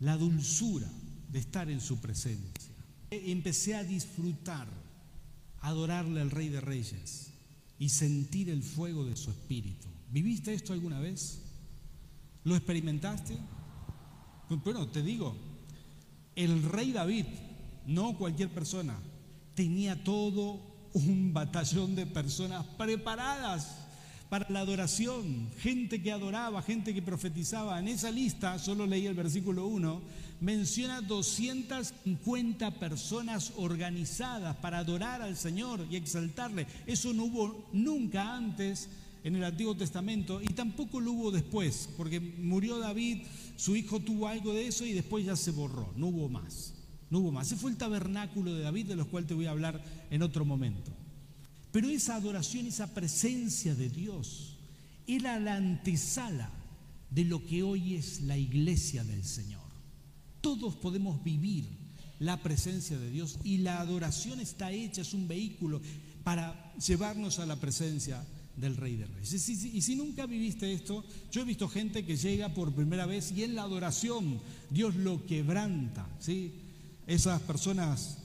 la 0.00 0.16
dulzura 0.16 0.88
de 1.30 1.38
estar 1.38 1.70
en 1.70 1.80
su 1.80 2.00
presencia. 2.00 2.74
Empecé 3.10 3.74
a 3.74 3.84
disfrutar, 3.84 4.68
adorarle 5.60 6.20
al 6.20 6.30
Rey 6.30 6.48
de 6.48 6.60
Reyes 6.60 7.32
y 7.78 7.88
sentir 7.88 8.50
el 8.50 8.62
fuego 8.62 9.04
de 9.04 9.16
su 9.16 9.30
espíritu. 9.30 9.88
¿Viviste 10.10 10.52
esto 10.52 10.72
alguna 10.72 11.00
vez? 11.00 11.40
¿Lo 12.44 12.56
experimentaste? 12.56 13.36
Bueno, 14.48 14.88
te 14.88 15.02
digo, 15.02 15.36
el 16.34 16.62
rey 16.62 16.92
David, 16.92 17.26
no 17.86 18.16
cualquier 18.16 18.52
persona, 18.52 18.98
tenía 19.54 20.02
todo 20.02 20.60
un 20.94 21.32
batallón 21.32 21.94
de 21.94 22.06
personas 22.06 22.66
preparadas 22.78 23.79
para 24.30 24.48
la 24.48 24.60
adoración, 24.60 25.50
gente 25.58 26.00
que 26.00 26.12
adoraba, 26.12 26.62
gente 26.62 26.94
que 26.94 27.02
profetizaba. 27.02 27.80
En 27.80 27.88
esa 27.88 28.12
lista, 28.12 28.60
solo 28.60 28.86
leí 28.86 29.06
el 29.06 29.14
versículo 29.14 29.66
1, 29.66 30.00
menciona 30.40 31.00
250 31.00 32.70
personas 32.78 33.52
organizadas 33.56 34.56
para 34.58 34.78
adorar 34.78 35.20
al 35.20 35.36
Señor 35.36 35.84
y 35.90 35.96
exaltarle. 35.96 36.68
Eso 36.86 37.12
no 37.12 37.24
hubo 37.24 37.68
nunca 37.72 38.36
antes 38.36 38.88
en 39.24 39.34
el 39.34 39.42
Antiguo 39.42 39.76
Testamento 39.76 40.40
y 40.40 40.46
tampoco 40.46 41.00
lo 41.00 41.10
hubo 41.10 41.30
después, 41.32 41.88
porque 41.96 42.20
murió 42.20 42.78
David, 42.78 43.22
su 43.56 43.74
hijo 43.74 43.98
tuvo 43.98 44.28
algo 44.28 44.54
de 44.54 44.68
eso 44.68 44.86
y 44.86 44.92
después 44.92 45.26
ya 45.26 45.34
se 45.34 45.50
borró, 45.50 45.92
no 45.96 46.06
hubo 46.06 46.28
más. 46.28 46.74
No 47.10 47.18
hubo 47.18 47.32
más. 47.32 47.48
Ese 47.48 47.56
fue 47.56 47.72
el 47.72 47.76
tabernáculo 47.76 48.54
de 48.54 48.62
David, 48.62 48.86
de 48.86 48.94
los 48.94 49.08
cual 49.08 49.26
te 49.26 49.34
voy 49.34 49.46
a 49.46 49.50
hablar 49.50 49.82
en 50.10 50.22
otro 50.22 50.44
momento. 50.44 50.92
Pero 51.72 51.88
esa 51.88 52.16
adoración, 52.16 52.66
esa 52.66 52.92
presencia 52.92 53.74
de 53.74 53.88
Dios, 53.88 54.56
era 55.06 55.38
la 55.38 55.56
antesala 55.56 56.50
de 57.10 57.24
lo 57.24 57.44
que 57.44 57.62
hoy 57.62 57.94
es 57.94 58.22
la 58.22 58.36
iglesia 58.36 59.04
del 59.04 59.24
Señor. 59.24 59.60
Todos 60.40 60.76
podemos 60.76 61.22
vivir 61.22 61.66
la 62.18 62.42
presencia 62.42 62.98
de 62.98 63.10
Dios 63.10 63.38
y 63.44 63.58
la 63.58 63.80
adoración 63.80 64.40
está 64.40 64.70
hecha, 64.72 65.02
es 65.02 65.14
un 65.14 65.26
vehículo 65.26 65.80
para 66.22 66.72
llevarnos 66.74 67.38
a 67.38 67.46
la 67.46 67.56
presencia 67.56 68.24
del 68.56 68.76
Rey 68.76 68.96
de 68.96 69.06
Reyes. 69.06 69.48
Y 69.48 69.80
si, 69.80 69.96
nunca 69.96 70.26
viviste 70.26 70.72
esto, 70.72 71.04
yo 71.32 71.42
he 71.42 71.44
visto 71.44 71.68
gente 71.68 72.04
que 72.04 72.16
llega 72.16 72.52
por 72.52 72.74
primera 72.74 73.06
vez 73.06 73.32
y 73.32 73.42
en 73.42 73.54
la 73.54 73.62
adoración 73.62 74.40
Dios 74.70 74.96
lo 74.96 75.24
quebranta, 75.26 76.06
¿sí? 76.20 76.52
Esas 77.06 77.40
personas, 77.42 78.18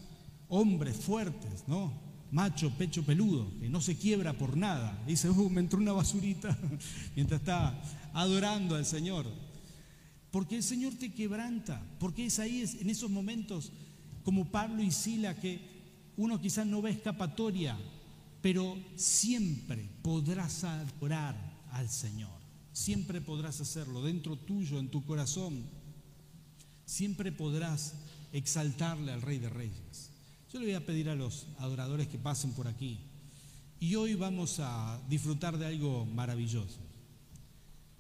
hombres 0.50 0.98
fuertes, 0.98 1.64
¿no? 1.68 2.05
Macho, 2.32 2.72
pecho 2.78 3.04
peludo, 3.04 3.52
que 3.60 3.70
no 3.70 3.82
se 3.82 3.96
quiebra 3.98 4.34
por 4.34 4.58
nada. 4.58 5.02
Dice, 5.08 5.30
uh, 5.30 5.50
me 5.50 5.62
entró 5.62 5.80
una 5.80 5.94
basurita 5.94 6.58
mientras 7.16 7.42
está 7.42 7.82
adorando 8.14 8.76
al 8.76 8.86
Señor. 8.86 9.26
Porque 10.32 10.58
el 10.58 10.64
Señor 10.64 10.94
te 10.96 11.14
quebranta, 11.14 11.82
porque 12.00 12.26
es 12.26 12.40
ahí, 12.40 12.64
en 12.82 12.90
esos 12.90 13.10
momentos, 13.10 13.72
como 14.24 14.52
Pablo 14.52 14.84
y 14.84 14.92
Sila, 14.92 15.40
que 15.40 15.60
uno 16.18 16.42
quizás 16.42 16.66
no 16.66 16.82
ve 16.82 16.92
escapatoria, 16.92 17.78
pero 18.42 18.78
siempre 18.96 19.90
podrás 20.02 20.64
adorar 20.64 21.36
al 21.72 21.90
Señor. 21.90 22.36
Siempre 22.74 23.22
podrás 23.22 23.62
hacerlo 23.62 24.02
dentro 24.04 24.36
tuyo, 24.36 24.80
en 24.80 24.90
tu 24.90 25.06
corazón. 25.06 25.64
Siempre 26.86 27.32
podrás 27.32 27.94
exaltarle 28.34 29.14
al 29.14 29.22
Rey 29.22 29.40
de 29.40 29.50
Reyes. 29.50 30.12
Yo 30.56 30.62
le 30.62 30.68
voy 30.68 30.76
a 30.76 30.86
pedir 30.86 31.10
a 31.10 31.16
los 31.16 31.48
adoradores 31.60 32.08
que 32.08 32.18
pasen 32.18 32.54
por 32.54 32.70
aquí. 32.70 32.98
Y 33.82 33.96
hoy 33.96 34.16
vamos 34.16 34.62
a 34.62 35.02
disfrutar 35.10 35.58
de 35.58 35.66
algo 35.66 36.06
maravilloso. 36.06 36.80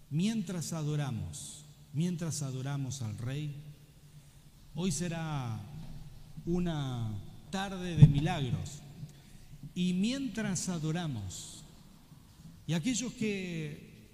Mientras 0.09 0.71
adoramos, 0.71 1.65
mientras 1.91 2.41
adoramos 2.43 3.01
al 3.01 3.17
Rey, 3.17 3.53
hoy 4.73 4.93
será 4.93 5.59
una 6.45 7.11
tarde 7.51 7.97
de 7.97 8.07
milagros. 8.07 8.79
Y 9.73 9.91
mientras 9.91 10.69
adoramos, 10.69 11.65
y 12.67 12.71
aquellos 12.71 13.11
que 13.15 14.07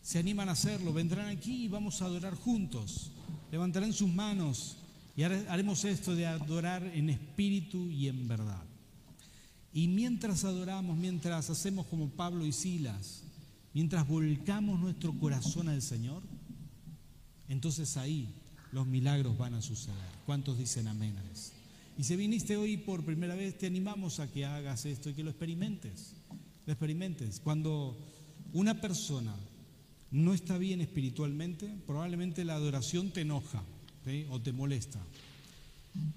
se 0.00 0.18
animan 0.18 0.48
a 0.48 0.52
hacerlo, 0.52 0.94
vendrán 0.94 1.28
aquí 1.28 1.64
y 1.64 1.68
vamos 1.68 2.00
a 2.00 2.06
adorar 2.06 2.36
juntos. 2.36 3.10
Levantarán 3.52 3.92
sus 3.92 4.08
manos 4.08 4.78
y 5.16 5.22
haremos 5.22 5.84
esto 5.86 6.14
de 6.14 6.26
adorar 6.26 6.84
en 6.94 7.08
espíritu 7.08 7.88
y 7.88 8.08
en 8.08 8.28
verdad. 8.28 8.62
Y 9.72 9.88
mientras 9.88 10.44
adoramos, 10.44 10.96
mientras 10.98 11.48
hacemos 11.48 11.86
como 11.86 12.10
Pablo 12.10 12.44
y 12.44 12.52
Silas, 12.52 13.24
mientras 13.72 14.06
volcamos 14.06 14.78
nuestro 14.78 15.18
corazón 15.18 15.70
al 15.70 15.80
Señor, 15.80 16.22
entonces 17.48 17.96
ahí 17.96 18.28
los 18.72 18.86
milagros 18.86 19.38
van 19.38 19.54
a 19.54 19.62
suceder. 19.62 19.96
¿Cuántos 20.26 20.58
dicen 20.58 20.86
amén 20.86 21.16
a 21.16 21.32
eso? 21.32 21.52
Y 21.96 22.04
si 22.04 22.14
viniste 22.14 22.58
hoy 22.58 22.76
por 22.76 23.02
primera 23.02 23.34
vez, 23.34 23.56
te 23.56 23.66
animamos 23.66 24.20
a 24.20 24.30
que 24.30 24.44
hagas 24.44 24.84
esto 24.84 25.08
y 25.08 25.14
que 25.14 25.24
lo 25.24 25.30
experimentes. 25.30 26.12
Lo 26.66 26.74
experimentes. 26.74 27.40
Cuando 27.40 27.96
una 28.52 28.82
persona 28.82 29.34
no 30.10 30.34
está 30.34 30.58
bien 30.58 30.82
espiritualmente, 30.82 31.74
probablemente 31.86 32.44
la 32.44 32.54
adoración 32.54 33.12
te 33.12 33.22
enoja 33.22 33.62
o 34.30 34.40
te 34.40 34.52
molesta. 34.52 35.00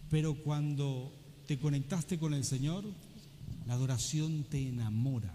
Pero 0.09 0.35
cuando 0.35 1.11
te 1.47 1.57
conectaste 1.57 2.19
con 2.19 2.33
el 2.33 2.43
Señor, 2.43 2.83
la 3.65 3.73
adoración 3.73 4.43
te 4.43 4.67
enamora, 4.67 5.33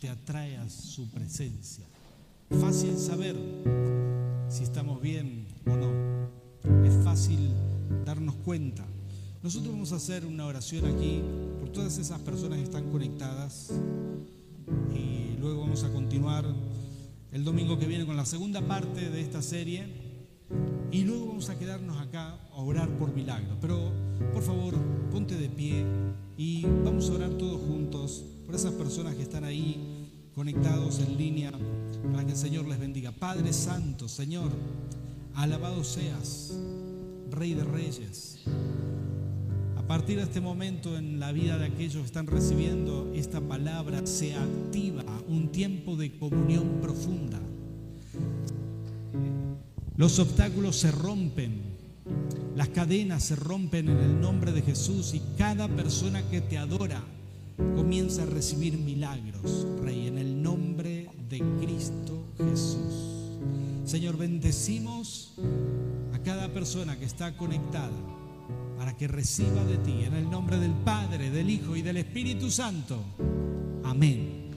te 0.00 0.08
atrae 0.08 0.56
a 0.58 0.68
su 0.68 1.08
presencia. 1.10 1.84
Fácil 2.60 2.96
saber 2.98 3.36
si 4.50 4.64
estamos 4.64 5.00
bien 5.00 5.46
o 5.66 5.76
no. 5.76 6.86
Es 6.86 7.02
fácil 7.04 7.38
darnos 8.04 8.34
cuenta. 8.36 8.84
Nosotros 9.42 9.72
vamos 9.72 9.92
a 9.92 9.96
hacer 9.96 10.26
una 10.26 10.46
oración 10.46 10.84
aquí 10.84 11.22
por 11.58 11.70
todas 11.70 11.96
esas 11.98 12.20
personas 12.20 12.58
que 12.58 12.64
están 12.64 12.90
conectadas 12.90 13.70
y 14.94 15.38
luego 15.38 15.60
vamos 15.60 15.84
a 15.84 15.92
continuar 15.92 16.44
el 17.32 17.44
domingo 17.44 17.78
que 17.78 17.86
viene 17.86 18.04
con 18.04 18.16
la 18.16 18.26
segunda 18.26 18.60
parte 18.60 19.08
de 19.08 19.20
esta 19.20 19.40
serie 19.40 19.97
y 20.90 21.04
luego 21.04 21.26
vamos 21.26 21.50
a 21.50 21.58
quedarnos 21.58 22.00
acá 22.00 22.38
a 22.52 22.62
orar 22.62 22.88
por 22.98 23.14
milagros. 23.14 23.56
Pero 23.60 23.92
por 24.32 24.42
favor, 24.42 24.74
ponte 25.10 25.36
de 25.36 25.48
pie 25.48 25.84
y 26.36 26.62
vamos 26.84 27.10
a 27.10 27.14
orar 27.14 27.30
todos 27.30 27.60
juntos 27.60 28.24
por 28.46 28.54
esas 28.54 28.72
personas 28.72 29.14
que 29.14 29.22
están 29.22 29.44
ahí 29.44 30.30
conectados 30.34 31.00
en 31.00 31.18
línea 31.18 31.52
para 32.12 32.24
que 32.24 32.32
el 32.32 32.38
Señor 32.38 32.66
les 32.66 32.78
bendiga. 32.78 33.12
Padre 33.12 33.52
Santo, 33.52 34.08
Señor, 34.08 34.50
alabado 35.34 35.84
seas, 35.84 36.58
Rey 37.30 37.54
de 37.54 37.64
Reyes. 37.64 38.40
A 39.76 39.82
partir 39.86 40.16
de 40.16 40.24
este 40.24 40.40
momento 40.40 40.96
en 40.98 41.18
la 41.18 41.32
vida 41.32 41.58
de 41.58 41.66
aquellos 41.66 42.02
que 42.02 42.06
están 42.06 42.26
recibiendo 42.26 43.10
esta 43.14 43.40
palabra 43.40 44.06
se 44.06 44.34
activa 44.34 45.02
un 45.28 45.50
tiempo 45.50 45.96
de 45.96 46.18
comunión 46.18 46.80
profunda 46.82 47.40
los 49.98 50.20
obstáculos 50.20 50.76
se 50.76 50.92
rompen, 50.92 51.60
las 52.54 52.68
cadenas 52.68 53.24
se 53.24 53.36
rompen 53.36 53.88
en 53.88 53.98
el 53.98 54.20
nombre 54.20 54.52
de 54.52 54.62
Jesús 54.62 55.12
y 55.12 55.20
cada 55.36 55.66
persona 55.66 56.22
que 56.30 56.40
te 56.40 56.56
adora 56.56 57.02
comienza 57.74 58.22
a 58.22 58.26
recibir 58.26 58.78
milagros, 58.78 59.66
Rey, 59.82 60.06
en 60.06 60.18
el 60.18 60.40
nombre 60.40 61.10
de 61.28 61.40
Cristo 61.60 62.28
Jesús. 62.38 63.18
Señor, 63.84 64.16
bendecimos 64.16 65.34
a 66.14 66.20
cada 66.20 66.48
persona 66.52 66.96
que 66.96 67.04
está 67.04 67.36
conectada 67.36 67.90
para 68.78 68.96
que 68.96 69.08
reciba 69.08 69.64
de 69.64 69.78
ti, 69.78 70.04
en 70.04 70.14
el 70.14 70.30
nombre 70.30 70.58
del 70.58 70.74
Padre, 70.84 71.30
del 71.30 71.50
Hijo 71.50 71.74
y 71.74 71.82
del 71.82 71.96
Espíritu 71.96 72.52
Santo. 72.52 73.02
Amén. 73.82 74.47